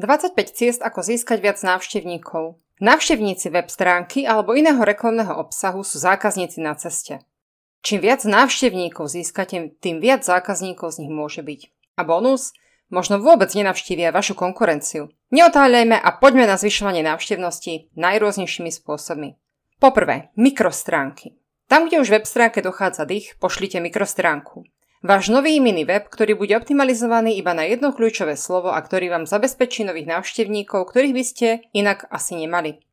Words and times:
25 0.00 0.34
ciest, 0.56 0.80
ako 0.80 1.04
získať 1.04 1.38
viac 1.44 1.60
návštevníkov. 1.60 2.56
Návštevníci 2.80 3.52
web 3.52 3.68
stránky 3.68 4.24
alebo 4.24 4.56
iného 4.56 4.80
reklamného 4.80 5.36
obsahu 5.36 5.84
sú 5.84 6.00
zákazníci 6.00 6.64
na 6.64 6.72
ceste. 6.72 7.20
Čím 7.84 8.00
viac 8.00 8.24
návštevníkov 8.24 9.12
získate, 9.12 9.76
tým 9.76 10.00
viac 10.00 10.24
zákazníkov 10.24 10.96
z 10.96 11.04
nich 11.04 11.12
môže 11.12 11.44
byť. 11.44 11.60
A 12.00 12.08
bonus? 12.08 12.56
Možno 12.88 13.20
vôbec 13.20 13.52
nenavštívia 13.52 14.10
vašu 14.10 14.34
konkurenciu. 14.34 15.12
Neotáľajme 15.30 15.94
a 15.94 16.08
poďme 16.16 16.48
na 16.48 16.56
zvyšovanie 16.58 17.06
návštevnosti 17.06 17.94
najrôznejšími 17.94 18.72
spôsobmi. 18.72 19.38
Poprvé, 19.78 20.34
mikrostránky. 20.34 21.38
Tam, 21.70 21.86
kde 21.86 22.02
už 22.02 22.10
web 22.10 22.26
stránke 22.26 22.64
dochádza 22.66 23.06
dých, 23.06 23.38
pošlite 23.38 23.78
mikrostránku. 23.78 24.66
Váš 25.00 25.32
nový 25.32 25.56
mini 25.64 25.88
web, 25.88 26.04
ktorý 26.12 26.36
bude 26.36 26.52
optimalizovaný 26.52 27.40
iba 27.40 27.56
na 27.56 27.64
jedno 27.64 27.96
kľúčové 27.96 28.36
slovo 28.36 28.68
a 28.68 28.76
ktorý 28.76 29.08
vám 29.08 29.24
zabezpečí 29.24 29.80
nových 29.80 30.04
návštevníkov, 30.04 30.92
ktorých 30.92 31.16
by 31.16 31.24
ste 31.24 31.48
inak 31.72 32.04
asi 32.12 32.36
nemali. 32.36 32.84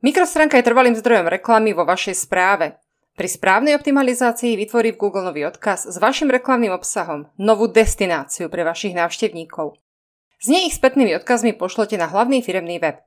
Mikrostránka 0.00 0.56
je 0.56 0.64
trvalým 0.64 0.96
zdrojom 0.96 1.28
reklamy 1.28 1.76
vo 1.76 1.84
vašej 1.84 2.16
správe. 2.16 2.80
Pri 3.12 3.28
správnej 3.28 3.76
optimalizácii 3.76 4.56
vytvorí 4.56 4.96
v 4.96 5.00
Google 5.04 5.28
nový 5.28 5.44
odkaz 5.44 5.84
s 5.84 6.00
vašim 6.00 6.32
reklamným 6.32 6.72
obsahom, 6.72 7.28
novú 7.36 7.68
destináciu 7.68 8.48
pre 8.48 8.64
vašich 8.64 8.96
návštevníkov. 8.96 9.76
Z 10.40 10.56
nej 10.56 10.72
ich 10.72 10.80
spätnými 10.80 11.12
odkazmi 11.20 11.52
pošlete 11.52 12.00
na 12.00 12.08
hlavný 12.08 12.40
firemný 12.40 12.80
web. 12.80 13.04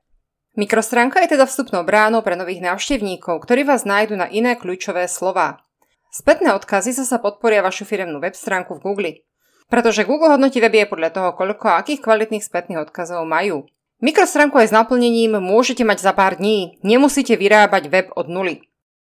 Mikrostránka 0.54 1.18
je 1.26 1.34
teda 1.34 1.50
vstupnou 1.50 1.82
bránou 1.82 2.22
pre 2.22 2.38
nových 2.38 2.62
návštevníkov, 2.62 3.42
ktorí 3.42 3.66
vás 3.66 3.82
nájdu 3.82 4.14
na 4.14 4.30
iné 4.30 4.54
kľúčové 4.54 5.10
slová. 5.10 5.66
Spätné 6.14 6.54
odkazy 6.54 6.94
sa 6.94 7.18
podporia 7.18 7.58
vašu 7.58 7.82
firemnú 7.82 8.22
web 8.22 8.38
stránku 8.38 8.78
v 8.78 8.86
Google. 8.86 9.26
Pretože 9.66 10.06
Google 10.06 10.38
hodnotí 10.38 10.62
weby 10.62 10.86
podľa 10.86 11.10
toho, 11.10 11.34
koľko 11.34 11.74
a 11.74 11.82
akých 11.82 12.06
kvalitných 12.06 12.46
spätných 12.46 12.86
odkazov 12.86 13.26
majú. 13.26 13.66
Mikrostránku 13.98 14.54
aj 14.54 14.70
s 14.70 14.76
naplnením 14.76 15.42
môžete 15.42 15.82
mať 15.82 16.06
za 16.06 16.14
pár 16.14 16.38
dní, 16.38 16.78
nemusíte 16.86 17.34
vyrábať 17.34 17.90
web 17.90 18.14
od 18.14 18.30
nuly. 18.30 18.62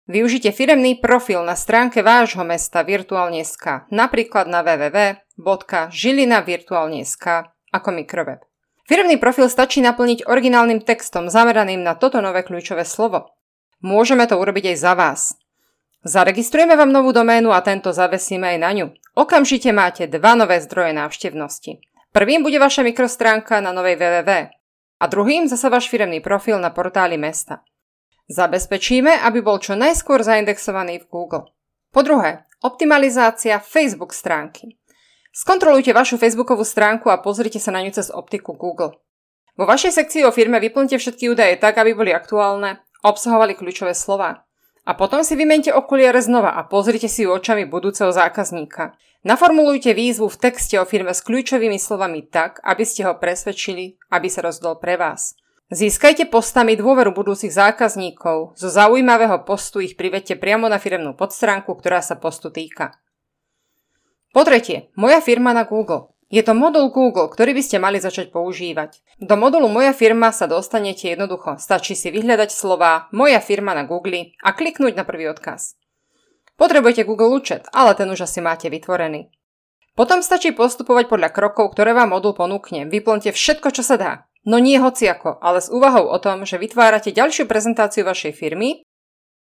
Využite 0.09 0.49
firemný 0.57 0.97
profil 0.97 1.45
na 1.45 1.61
stránke 1.61 2.01
vášho 2.01 2.41
mesta 2.41 2.81
virtuálne.sk, 2.81 3.93
napríklad 3.93 4.49
na 4.49 4.65
www.žilinavirtuálne.sk 4.65 7.27
ako 7.69 7.89
mikroweb. 7.93 8.41
Firemný 8.89 9.21
profil 9.21 9.53
stačí 9.53 9.85
naplniť 9.85 10.25
originálnym 10.25 10.81
textom 10.81 11.29
zameraným 11.29 11.85
na 11.85 12.01
toto 12.01 12.25
nové 12.25 12.41
kľúčové 12.45 12.85
slovo. 12.89 13.37
Môžeme 13.85 14.25
to 14.25 14.41
urobiť 14.41 14.73
aj 14.73 14.77
za 14.81 14.97
vás. 14.97 15.37
Zaregistrujeme 16.05 16.77
vám 16.77 16.93
novú 16.93 17.17
doménu 17.17 17.49
a 17.49 17.65
tento 17.65 17.89
zavesíme 17.89 18.45
aj 18.45 18.59
na 18.61 18.71
ňu. 18.77 18.87
Okamžite 19.17 19.73
máte 19.73 20.05
dva 20.05 20.37
nové 20.37 20.61
zdroje 20.61 20.93
návštevnosti. 20.93 21.81
Prvým 22.13 22.45
bude 22.45 22.61
vaša 22.61 22.85
mikrostránka 22.85 23.65
na 23.65 23.73
novej 23.73 23.97
www 23.97 24.53
a 25.01 25.05
druhým 25.09 25.49
zasa 25.49 25.73
váš 25.73 25.89
firemný 25.89 26.21
profil 26.21 26.61
na 26.61 26.69
portáli 26.69 27.17
mesta. 27.17 27.65
Zabezpečíme, 28.29 29.17
aby 29.25 29.41
bol 29.41 29.57
čo 29.57 29.81
najskôr 29.81 30.21
zaindexovaný 30.21 31.01
v 31.01 31.09
Google. 31.09 31.45
Po 31.89 32.05
druhé, 32.05 32.45
optimalizácia 32.61 33.57
Facebook 33.57 34.13
stránky. 34.13 34.77
Skontrolujte 35.33 35.97
vašu 35.97 36.21
Facebookovú 36.21 36.69
stránku 36.69 37.09
a 37.09 37.17
pozrite 37.17 37.57
sa 37.57 37.73
na 37.73 37.81
ňu 37.81 37.97
cez 37.97 38.13
optiku 38.13 38.53
Google. 38.53 39.01
Vo 39.57 39.65
vašej 39.65 39.97
sekcii 40.05 40.29
o 40.29 40.37
firme 40.37 40.61
vyplňte 40.61 41.01
všetky 41.01 41.33
údaje 41.33 41.57
tak, 41.57 41.81
aby 41.81 41.97
boli 41.97 42.13
aktuálne 42.13 42.85
obsahovali 43.01 43.57
kľúčové 43.57 43.97
slova. 43.97 44.44
A 44.85 44.93
potom 44.93 45.25
si 45.25 45.33
vymente 45.33 45.73
okuliare 45.73 46.21
znova 46.21 46.53
a 46.53 46.69
pozrite 46.69 47.09
si 47.09 47.25
ju 47.25 47.33
očami 47.33 47.65
budúceho 47.65 48.13
zákazníka. 48.13 48.93
Naformulujte 49.25 49.97
výzvu 49.97 50.29
v 50.29 50.37
texte 50.37 50.77
o 50.77 50.85
firme 50.85 51.17
s 51.17 51.25
kľúčovými 51.25 51.81
slovami 51.81 52.29
tak, 52.29 52.61
aby 52.61 52.85
ste 52.85 53.09
ho 53.09 53.17
presvedčili, 53.17 53.97
aby 54.13 54.29
sa 54.29 54.45
rozdol 54.45 54.77
pre 54.77 55.01
vás. 55.01 55.33
Získajte 55.73 56.29
postami 56.29 56.77
dôveru 56.77 57.17
budúcich 57.17 57.49
zákazníkov. 57.49 58.55
Zo 58.61 58.69
zaujímavého 58.69 59.49
postu 59.49 59.81
ich 59.81 59.97
privedte 59.97 60.37
priamo 60.37 60.69
na 60.69 60.77
firemnú 60.77 61.17
podstránku, 61.17 61.73
ktorá 61.73 62.05
sa 62.05 62.21
postu 62.21 62.53
týka. 62.53 62.93
Po 64.37 64.45
tretie, 64.45 64.93
moja 64.95 65.25
firma 65.25 65.57
na 65.57 65.65
Google. 65.65 66.14
Je 66.35 66.43
to 66.43 66.51
modul 66.51 66.91
Google, 66.91 67.31
ktorý 67.31 67.55
by 67.55 67.63
ste 67.63 67.79
mali 67.79 68.03
začať 68.03 68.35
používať. 68.35 68.99
Do 69.23 69.39
modulu 69.39 69.71
Moja 69.71 69.95
firma 69.95 70.35
sa 70.35 70.51
dostanete 70.51 71.07
jednoducho. 71.07 71.63
Stačí 71.63 71.95
si 71.95 72.11
vyhľadať 72.11 72.51
slova 72.51 73.07
Moja 73.15 73.39
firma 73.39 73.71
na 73.71 73.87
Google 73.87 74.35
a 74.43 74.51
kliknúť 74.51 74.99
na 74.99 75.07
prvý 75.07 75.31
odkaz. 75.31 75.79
Potrebujete 76.59 77.07
Google 77.07 77.31
účet, 77.31 77.71
ale 77.71 77.95
ten 77.95 78.11
už 78.11 78.27
asi 78.27 78.43
máte 78.43 78.67
vytvorený. 78.67 79.31
Potom 79.95 80.27
stačí 80.27 80.51
postupovať 80.51 81.07
podľa 81.07 81.31
krokov, 81.31 81.71
ktoré 81.79 81.95
vám 81.95 82.11
modul 82.11 82.35
ponúkne. 82.35 82.91
Vyplňte 82.91 83.31
všetko, 83.31 83.71
čo 83.71 83.87
sa 83.87 83.95
dá. 83.95 84.13
No 84.43 84.59
nie 84.59 84.83
hociako, 84.83 85.39
ale 85.39 85.63
s 85.63 85.71
úvahou 85.71 86.11
o 86.11 86.19
tom, 86.19 86.43
že 86.43 86.59
vytvárate 86.59 87.15
ďalšiu 87.15 87.47
prezentáciu 87.47 88.03
vašej 88.03 88.35
firmy 88.35 88.83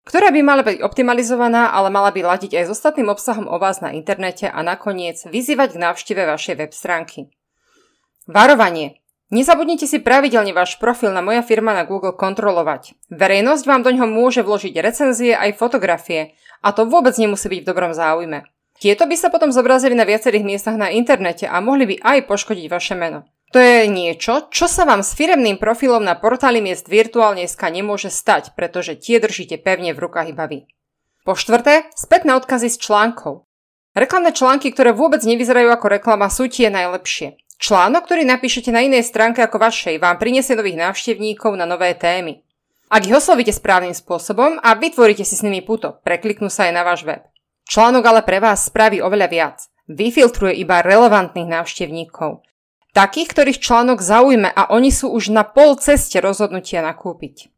ktorá 0.03 0.35
by 0.35 0.41
mala 0.43 0.63
byť 0.67 0.83
optimalizovaná, 0.83 1.71
ale 1.71 1.89
mala 1.91 2.11
by 2.11 2.27
ladiť 2.27 2.59
aj 2.59 2.65
s 2.67 2.75
ostatným 2.75 3.07
obsahom 3.11 3.47
o 3.47 3.57
vás 3.63 3.79
na 3.79 3.95
internete 3.95 4.51
a 4.51 4.59
nakoniec 4.67 5.23
vyzývať 5.23 5.79
k 5.79 5.83
návšteve 5.83 6.23
vašej 6.27 6.55
web 6.59 6.73
stránky. 6.75 7.31
Varovanie. 8.27 8.99
Nezabudnite 9.33 9.89
si 9.89 9.97
pravidelne 9.97 10.53
váš 10.53 10.77
profil 10.77 11.09
na 11.09 11.25
Moja 11.25 11.41
firma 11.41 11.73
na 11.73 11.89
Google 11.89 12.13
kontrolovať. 12.13 12.93
Verejnosť 13.09 13.65
vám 13.65 13.81
do 13.81 13.91
ňoho 13.97 14.05
môže 14.05 14.45
vložiť 14.45 14.77
recenzie 14.77 15.33
aj 15.33 15.57
fotografie 15.57 16.37
a 16.61 16.77
to 16.77 16.85
vôbec 16.85 17.17
nemusí 17.17 17.49
byť 17.49 17.65
v 17.65 17.69
dobrom 17.73 17.97
záujme. 17.97 18.45
Tieto 18.77 19.09
by 19.09 19.17
sa 19.17 19.33
potom 19.33 19.49
zobrazili 19.49 19.97
na 19.97 20.05
viacerých 20.05 20.45
miestach 20.45 20.77
na 20.77 20.93
internete 20.93 21.49
a 21.49 21.63
mohli 21.65 21.97
by 21.97 21.97
aj 22.03 22.19
poškodiť 22.29 22.67
vaše 22.69 22.93
meno. 22.93 23.25
To 23.53 23.61
je 23.61 23.85
niečo, 23.85 24.49
čo 24.49 24.65
sa 24.65 24.89
vám 24.89 25.05
s 25.05 25.13
firemným 25.13 25.61
profilom 25.61 26.01
na 26.01 26.17
portáli 26.17 26.65
miest 26.65 26.89
virtuálne.sk 26.89 27.61
nemôže 27.69 28.09
stať, 28.09 28.57
pretože 28.57 28.97
tie 28.97 29.21
držíte 29.21 29.61
pevne 29.61 29.93
v 29.93 30.09
rukách 30.09 30.33
iba 30.33 30.49
vy. 30.49 30.65
Po 31.29 31.37
štvrté, 31.37 31.93
spätné 31.93 32.33
odkazy 32.33 32.73
z 32.73 32.81
článkov. 32.81 33.45
Reklamné 33.93 34.33
články, 34.33 34.73
ktoré 34.73 34.97
vôbec 34.97 35.21
nevyzerajú 35.21 35.69
ako 35.69 36.01
reklama, 36.01 36.33
sú 36.33 36.49
tie 36.49 36.73
najlepšie. 36.73 37.37
Článok, 37.61 38.09
ktorý 38.09 38.25
napíšete 38.25 38.73
na 38.73 38.89
inej 38.89 39.05
stránke 39.05 39.45
ako 39.45 39.61
vašej, 39.61 40.01
vám 40.01 40.17
prinesie 40.17 40.57
nových 40.57 40.81
návštevníkov 40.81 41.53
na 41.53 41.69
nové 41.69 41.93
témy. 41.93 42.41
Ak 42.89 43.05
ich 43.05 43.13
oslovíte 43.13 43.53
správnym 43.53 43.93
spôsobom 43.93 44.65
a 44.65 44.73
vytvoríte 44.81 45.29
si 45.29 45.37
s 45.37 45.45
nimi 45.45 45.61
puto, 45.61 46.01
prekliknú 46.01 46.49
sa 46.49 46.67
aj 46.67 46.73
na 46.73 46.83
váš 46.89 47.05
web. 47.05 47.21
Článok 47.69 48.05
ale 48.09 48.21
pre 48.25 48.41
vás 48.41 48.65
spraví 48.65 49.05
oveľa 49.05 49.29
viac. 49.29 49.59
Vyfiltruje 49.93 50.57
iba 50.57 50.81
relevantných 50.81 51.53
návštevníkov. 51.53 52.41
Takých, 52.93 53.29
ktorých 53.33 53.59
článok 53.65 54.05
zaujme 54.05 54.53
a 54.53 54.69
oni 54.69 54.93
sú 54.93 55.09
už 55.09 55.33
na 55.33 55.49
pol 55.49 55.81
ceste 55.81 56.21
rozhodnutia 56.21 56.85
nakúpiť. 56.85 57.49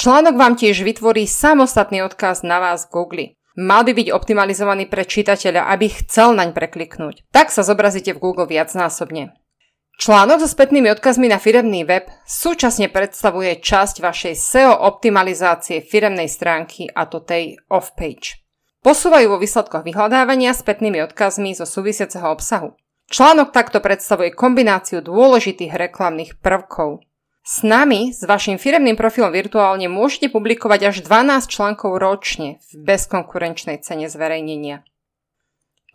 Článok 0.00 0.40
vám 0.40 0.56
tiež 0.56 0.80
vytvorí 0.80 1.28
samostatný 1.28 2.00
odkaz 2.08 2.40
na 2.40 2.56
vás 2.56 2.88
v 2.88 2.92
Google. 2.96 3.24
Mal 3.58 3.84
by 3.84 3.92
byť 3.92 4.08
optimalizovaný 4.14 4.88
pre 4.88 5.04
čitateľa, 5.04 5.68
aby 5.74 5.92
chcel 5.92 6.32
naň 6.32 6.56
prekliknúť. 6.56 7.28
Tak 7.34 7.52
sa 7.52 7.66
zobrazíte 7.66 8.16
v 8.16 8.22
Google 8.22 8.48
viacnásobne. 8.48 9.36
Článok 9.98 10.40
so 10.40 10.48
spätnými 10.48 10.94
odkazmi 10.94 11.26
na 11.26 11.42
firemný 11.42 11.82
web 11.82 12.06
súčasne 12.22 12.86
predstavuje 12.86 13.58
časť 13.58 13.98
vašej 13.98 14.34
SEO 14.38 14.72
optimalizácie 14.72 15.82
firemnej 15.82 16.30
stránky 16.30 16.86
a 16.86 17.10
to 17.10 17.18
tej 17.18 17.58
off-page. 17.66 18.38
Posúvajú 18.86 19.34
vo 19.34 19.42
výsledkoch 19.42 19.82
vyhľadávania 19.82 20.54
spätnými 20.54 21.02
odkazmi 21.02 21.50
zo 21.58 21.66
súvisiaceho 21.66 22.30
obsahu. 22.30 22.78
Článok 23.08 23.56
takto 23.56 23.80
predstavuje 23.80 24.36
kombináciu 24.36 25.00
dôležitých 25.00 25.72
reklamných 25.72 26.36
prvkov. 26.44 27.00
S 27.40 27.64
nami, 27.64 28.12
s 28.12 28.20
vašim 28.28 28.60
firemným 28.60 29.00
profilom 29.00 29.32
virtuálne 29.32 29.88
môžete 29.88 30.28
publikovať 30.28 30.92
až 30.92 30.96
12 31.00 31.48
článkov 31.48 31.96
ročne 31.96 32.60
v 32.68 32.84
bezkonkurenčnej 32.84 33.80
cene 33.80 34.12
zverejnenia. 34.12 34.84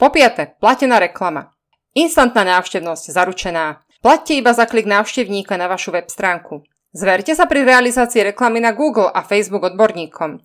Po 0.02 0.10
piate, 0.10 0.58
platená 0.58 0.98
reklama. 0.98 1.54
Instantná 1.94 2.42
návštevnosť 2.58 3.14
zaručená. 3.14 3.86
Platte 4.02 4.34
iba 4.34 4.50
za 4.58 4.66
klik 4.66 4.90
návštevníka 4.90 5.54
na 5.54 5.70
vašu 5.70 5.94
web 5.94 6.10
stránku. 6.10 6.66
Zverte 6.98 7.38
sa 7.38 7.46
pri 7.46 7.62
realizácii 7.62 8.34
reklamy 8.34 8.58
na 8.58 8.74
Google 8.74 9.14
a 9.14 9.22
Facebook 9.22 9.70
odborníkom. 9.70 10.42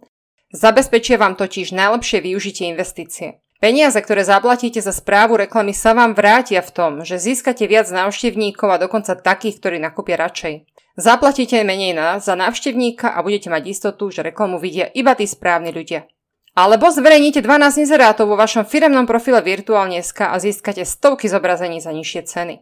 Zabezpečia 0.52 1.16
vám 1.16 1.40
totiž 1.40 1.72
najlepšie 1.72 2.20
využitie 2.20 2.68
investície. 2.68 3.40
Peniaze, 3.58 3.98
ktoré 3.98 4.22
zaplatíte 4.22 4.78
za 4.78 4.94
správu 4.94 5.34
reklamy 5.34 5.74
sa 5.74 5.90
vám 5.90 6.14
vrátia 6.14 6.62
v 6.62 6.70
tom, 6.70 6.92
že 7.02 7.18
získate 7.18 7.66
viac 7.66 7.90
návštevníkov 7.90 8.70
a 8.70 8.78
dokonca 8.78 9.18
takých, 9.18 9.58
ktorí 9.58 9.76
nakúpia 9.82 10.14
radšej. 10.14 10.62
Zaplatíte 10.94 11.62
menej 11.66 11.90
na, 11.90 12.22
za 12.22 12.38
návštevníka 12.38 13.10
a 13.10 13.18
budete 13.22 13.50
mať 13.50 13.70
istotu, 13.70 14.14
že 14.14 14.22
reklamu 14.22 14.62
vidia 14.62 14.86
iba 14.94 15.14
tí 15.18 15.26
správni 15.26 15.74
ľudia. 15.74 16.06
Alebo 16.54 16.90
zverejnite 16.90 17.42
12 17.42 17.82
inzerátov 17.86 18.30
vo 18.30 18.38
vašom 18.38 18.66
firemnom 18.66 19.06
profile 19.06 19.42
virtuálne.sk 19.42 20.26
a 20.26 20.38
získate 20.38 20.86
stovky 20.86 21.30
zobrazení 21.30 21.82
za 21.82 21.90
nižšie 21.90 22.22
ceny. 22.30 22.54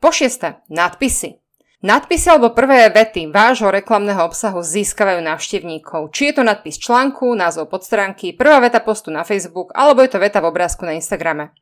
Po 0.00 0.12
šieste, 0.12 0.64
nadpisy. 0.68 1.40
Nadpisy 1.78 2.34
alebo 2.34 2.50
prvé 2.58 2.90
vety 2.90 3.30
vášho 3.30 3.70
reklamného 3.70 4.26
obsahu 4.26 4.66
získavajú 4.66 5.22
návštevníkov. 5.22 6.10
Či 6.10 6.34
je 6.34 6.34
to 6.34 6.42
nadpis 6.42 6.74
článku, 6.74 7.38
názov 7.38 7.70
podstránky, 7.70 8.34
prvá 8.34 8.58
veta 8.58 8.82
postu 8.82 9.14
na 9.14 9.22
Facebook 9.22 9.70
alebo 9.78 10.02
je 10.02 10.10
to 10.10 10.18
veta 10.18 10.42
v 10.42 10.50
obrázku 10.50 10.82
na 10.82 10.98
Instagrame. 10.98 11.54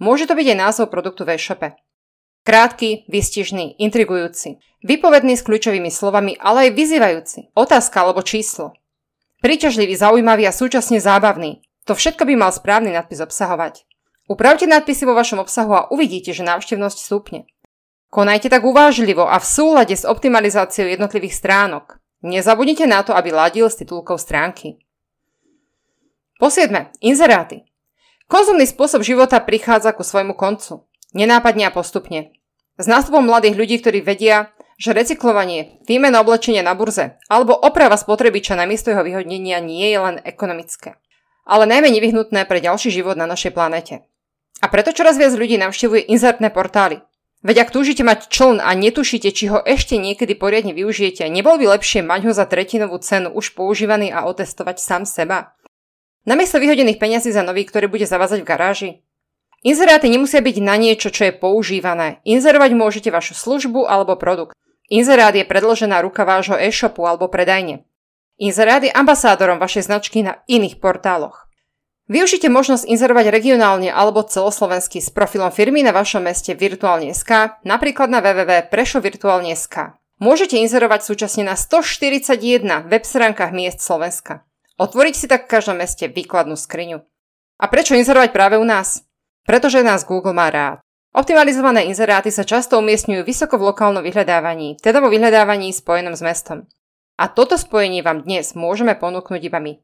Môže 0.00 0.24
to 0.24 0.32
byť 0.32 0.56
aj 0.56 0.58
názov 0.58 0.88
produktu 0.88 1.28
v 1.28 1.36
e-shope. 1.36 1.76
Krátky, 2.48 3.04
výstižný, 3.12 3.76
intrigujúci. 3.76 4.56
Vypovedný 4.88 5.36
s 5.36 5.44
kľúčovými 5.44 5.92
slovami, 5.92 6.32
ale 6.40 6.66
aj 6.66 6.70
vyzývajúci. 6.72 7.52
Otázka 7.52 8.08
alebo 8.08 8.24
číslo. 8.24 8.72
Príťažlivý, 9.44 9.92
zaujímavý 9.94 10.48
a 10.48 10.56
súčasne 10.56 10.96
zábavný. 10.96 11.60
To 11.84 11.92
všetko 11.92 12.24
by 12.24 12.34
mal 12.40 12.56
správny 12.56 12.96
nadpis 12.96 13.20
obsahovať. 13.20 13.84
Upravte 14.32 14.64
nadpisy 14.64 15.04
vo 15.04 15.12
vašom 15.12 15.44
obsahu 15.44 15.76
a 15.76 15.86
uvidíte, 15.92 16.32
že 16.32 16.40
návštevnosť 16.40 16.98
stúpne. 16.98 17.44
Konajte 18.12 18.52
tak 18.52 18.60
uvážlivo 18.68 19.24
a 19.24 19.40
v 19.40 19.48
súlade 19.48 19.96
s 19.96 20.04
optimalizáciou 20.04 20.84
jednotlivých 20.84 21.32
stránok. 21.32 21.96
Nezabudnite 22.20 22.84
na 22.84 23.00
to, 23.00 23.16
aby 23.16 23.32
ladil 23.32 23.72
s 23.72 23.80
titulkou 23.80 24.20
stránky. 24.20 24.76
Po 26.36 26.52
siedme, 26.52 26.92
inzeráty. 27.00 27.64
Konzumný 28.28 28.68
spôsob 28.68 29.00
života 29.00 29.40
prichádza 29.40 29.96
ku 29.96 30.04
svojmu 30.04 30.36
koncu. 30.36 30.84
Nenápadne 31.16 31.68
a 31.68 31.72
postupne. 31.72 32.36
S 32.76 32.84
nástupom 32.84 33.24
mladých 33.24 33.56
ľudí, 33.56 33.80
ktorí 33.80 34.04
vedia, 34.04 34.52
že 34.76 34.92
recyklovanie, 34.92 35.80
výmena 35.88 36.20
oblečenia 36.20 36.60
na 36.60 36.76
burze 36.76 37.16
alebo 37.32 37.56
oprava 37.56 37.96
spotrebiča 37.96 38.60
na 38.60 38.68
miesto 38.68 38.92
jeho 38.92 39.04
vyhodnenia 39.04 39.56
nie 39.64 39.88
je 39.88 39.98
len 40.00 40.16
ekonomické, 40.26 41.00
ale 41.48 41.64
najmä 41.64 41.88
nevyhnutné 41.88 42.44
pre 42.44 42.60
ďalší 42.60 42.92
život 42.92 43.16
na 43.16 43.24
našej 43.24 43.56
planete. 43.56 44.04
A 44.60 44.68
preto 44.68 44.92
čoraz 44.92 45.16
viac 45.16 45.32
ľudí 45.32 45.56
navštevuje 45.56 46.12
inzertné 46.12 46.52
portály. 46.52 47.00
Veď 47.42 47.66
ak 47.66 47.74
túžite 47.74 48.06
mať 48.06 48.30
čln 48.30 48.62
a 48.62 48.70
netušíte, 48.78 49.34
či 49.34 49.50
ho 49.50 49.58
ešte 49.66 49.98
niekedy 49.98 50.38
poriadne 50.38 50.70
využijete, 50.70 51.26
nebol 51.26 51.58
by 51.58 51.74
lepšie 51.74 52.06
mať 52.06 52.30
ho 52.30 52.32
za 52.32 52.46
tretinovú 52.46 53.02
cenu 53.02 53.34
už 53.34 53.58
používaný 53.58 54.14
a 54.14 54.30
otestovať 54.30 54.78
sám 54.78 55.02
seba? 55.02 55.58
Namiesto 56.22 56.62
vyhodených 56.62 57.02
peňazí 57.02 57.34
za 57.34 57.42
nový, 57.42 57.66
ktorý 57.66 57.90
bude 57.90 58.06
zavázať 58.06 58.46
v 58.46 58.48
garáži? 58.48 58.90
Inzeráty 59.66 60.06
nemusia 60.06 60.38
byť 60.38 60.56
na 60.62 60.78
niečo, 60.78 61.10
čo 61.10 61.26
je 61.26 61.34
používané. 61.34 62.22
Inzerovať 62.22 62.78
môžete 62.78 63.10
vašu 63.10 63.34
službu 63.34 63.90
alebo 63.90 64.14
produkt. 64.14 64.54
Inzerát 64.86 65.34
je 65.34 65.46
predložená 65.46 66.02
ruka 66.02 66.22
vášho 66.22 66.58
e-shopu 66.58 67.06
alebo 67.06 67.26
predajne. 67.26 67.86
Inzerát 68.38 68.82
je 68.82 68.90
ambasádorom 68.90 69.58
vašej 69.62 69.86
značky 69.86 70.22
na 70.22 70.42
iných 70.50 70.78
portáloch. 70.78 71.46
Využite 72.10 72.50
možnosť 72.50 72.90
inzerovať 72.90 73.30
regionálne 73.30 73.86
alebo 73.86 74.26
celoslovensky 74.26 74.98
s 74.98 75.14
profilom 75.14 75.54
firmy 75.54 75.86
na 75.86 75.94
vašom 75.94 76.26
meste 76.26 76.50
virtuálne.sk, 76.58 77.62
napríklad 77.62 78.10
na 78.10 78.18
www.prešovirtuálne.sk. 78.18 79.76
Môžete 80.22 80.58
inzerovať 80.58 81.06
súčasne 81.06 81.46
na 81.46 81.54
141 81.54 82.86
web 82.90 83.04
stránkach 83.06 83.54
miest 83.54 83.82
Slovenska. 83.82 84.46
Otvoriť 84.78 85.14
si 85.14 85.26
tak 85.30 85.46
v 85.46 85.52
každom 85.58 85.78
meste 85.78 86.10
výkladnú 86.10 86.58
skriňu. 86.58 87.02
A 87.62 87.64
prečo 87.70 87.94
inzerovať 87.94 88.34
práve 88.34 88.58
u 88.58 88.66
nás? 88.66 89.06
Pretože 89.46 89.86
nás 89.86 90.02
Google 90.02 90.34
má 90.34 90.50
rád. 90.50 90.82
Optimalizované 91.12 91.86
inzeráty 91.86 92.32
sa 92.32 92.42
často 92.42 92.80
umiestňujú 92.80 93.22
vysoko 93.22 93.60
v 93.60 93.68
lokálnom 93.68 94.00
vyhľadávaní, 94.02 94.80
teda 94.80 94.98
vo 94.98 95.12
vyhľadávaní 95.12 95.70
spojenom 95.70 96.16
s 96.16 96.24
mestom. 96.24 96.64
A 97.20 97.28
toto 97.28 97.60
spojenie 97.60 98.00
vám 98.00 98.24
dnes 98.24 98.56
môžeme 98.56 98.96
ponúknuť 98.96 99.42
iba 99.44 99.60
my. 99.60 99.76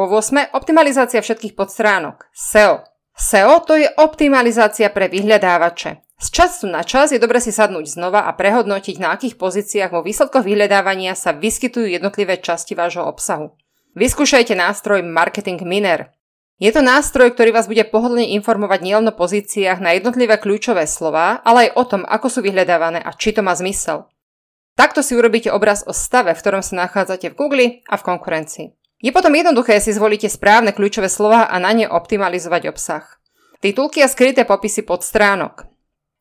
Po 0.00 0.08
8. 0.08 0.56
Optimalizácia 0.56 1.20
všetkých 1.20 1.52
podstránok. 1.52 2.32
SEO. 2.32 2.88
SEO 3.12 3.60
to 3.68 3.76
je 3.76 3.84
optimalizácia 4.00 4.88
pre 4.88 5.12
vyhľadávače. 5.12 6.00
Z 6.16 6.26
času 6.32 6.72
na 6.72 6.80
čas 6.88 7.12
je 7.12 7.20
dobre 7.20 7.36
si 7.36 7.52
sadnúť 7.52 8.00
znova 8.00 8.24
a 8.24 8.32
prehodnotiť, 8.32 8.96
na 8.96 9.12
akých 9.12 9.36
pozíciách 9.36 9.92
vo 9.92 10.00
výsledkoch 10.00 10.40
vyhľadávania 10.40 11.12
sa 11.12 11.36
vyskytujú 11.36 11.84
jednotlivé 11.84 12.40
časti 12.40 12.72
vášho 12.72 13.04
obsahu. 13.04 13.52
Vyskúšajte 13.92 14.56
nástroj 14.56 15.04
Marketing 15.04 15.60
Miner. 15.68 16.16
Je 16.56 16.72
to 16.72 16.80
nástroj, 16.80 17.36
ktorý 17.36 17.52
vás 17.52 17.68
bude 17.68 17.84
pohodlne 17.84 18.24
informovať 18.40 18.80
nielen 18.80 19.12
o 19.12 19.12
pozíciách 19.12 19.84
na 19.84 20.00
jednotlivé 20.00 20.40
kľúčové 20.40 20.88
slova, 20.88 21.44
ale 21.44 21.68
aj 21.68 21.76
o 21.76 21.84
tom, 21.84 22.02
ako 22.08 22.32
sú 22.32 22.40
vyhľadávané 22.40 23.04
a 23.04 23.12
či 23.12 23.36
to 23.36 23.44
má 23.44 23.52
zmysel. 23.52 24.08
Takto 24.80 25.04
si 25.04 25.12
urobíte 25.12 25.52
obraz 25.52 25.84
o 25.84 25.92
stave, 25.92 26.32
v 26.32 26.40
ktorom 26.40 26.64
sa 26.64 26.88
nachádzate 26.88 27.28
v 27.28 27.36
Google 27.36 27.66
a 27.84 28.00
v 28.00 28.06
konkurencii. 28.08 28.79
Je 29.00 29.10
potom 29.16 29.32
jednoduché 29.32 29.80
si 29.80 29.96
zvolíte 29.96 30.28
správne 30.28 30.76
kľúčové 30.76 31.08
slova 31.08 31.48
a 31.48 31.56
na 31.56 31.72
ne 31.72 31.88
optimalizovať 31.88 32.68
obsah. 32.68 33.04
Titulky 33.60 34.04
a 34.04 34.08
skryté 34.08 34.44
popisy 34.44 34.84
pod 34.84 35.04
stránok. 35.04 35.68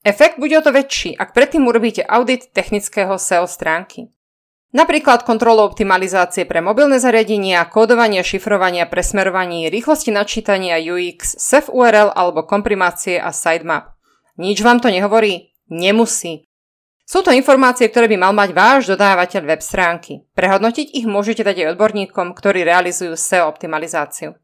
Efekt 0.04 0.40
bude 0.40 0.56
o 0.56 0.64
to 0.64 0.72
väčší, 0.72 1.20
ak 1.20 1.36
predtým 1.36 1.68
urobíte 1.68 2.08
audit 2.08 2.56
technického 2.56 3.20
SEO 3.20 3.48
stránky. 3.52 4.08
Napríklad 4.70 5.26
kontrolu 5.26 5.66
optimalizácie 5.66 6.46
pre 6.46 6.62
mobilné 6.62 7.02
zariadenia, 7.02 7.66
kódovanie, 7.68 8.22
šifrovania, 8.22 8.86
presmerovanie, 8.86 9.68
rýchlosti 9.68 10.14
načítania 10.14 10.78
UX, 10.78 11.36
SEF 11.42 11.74
URL 11.74 12.14
alebo 12.14 12.46
komprimácie 12.46 13.18
a 13.20 13.34
sitemap. 13.34 13.98
Nič 14.40 14.62
vám 14.64 14.80
to 14.80 14.88
nehovorí? 14.94 15.52
Nemusí. 15.68 16.49
Sú 17.10 17.26
to 17.26 17.34
informácie, 17.34 17.90
ktoré 17.90 18.06
by 18.06 18.22
mal 18.22 18.34
mať 18.38 18.54
váš 18.54 18.82
dodávateľ 18.86 19.42
web 19.50 19.66
stránky. 19.66 20.30
Prehodnotiť 20.38 20.94
ich 20.94 21.10
môžete 21.10 21.42
dať 21.42 21.66
aj 21.66 21.68
odborníkom, 21.74 22.38
ktorí 22.38 22.62
realizujú 22.62 23.18
SEO 23.18 23.50
optimalizáciu. 23.50 24.38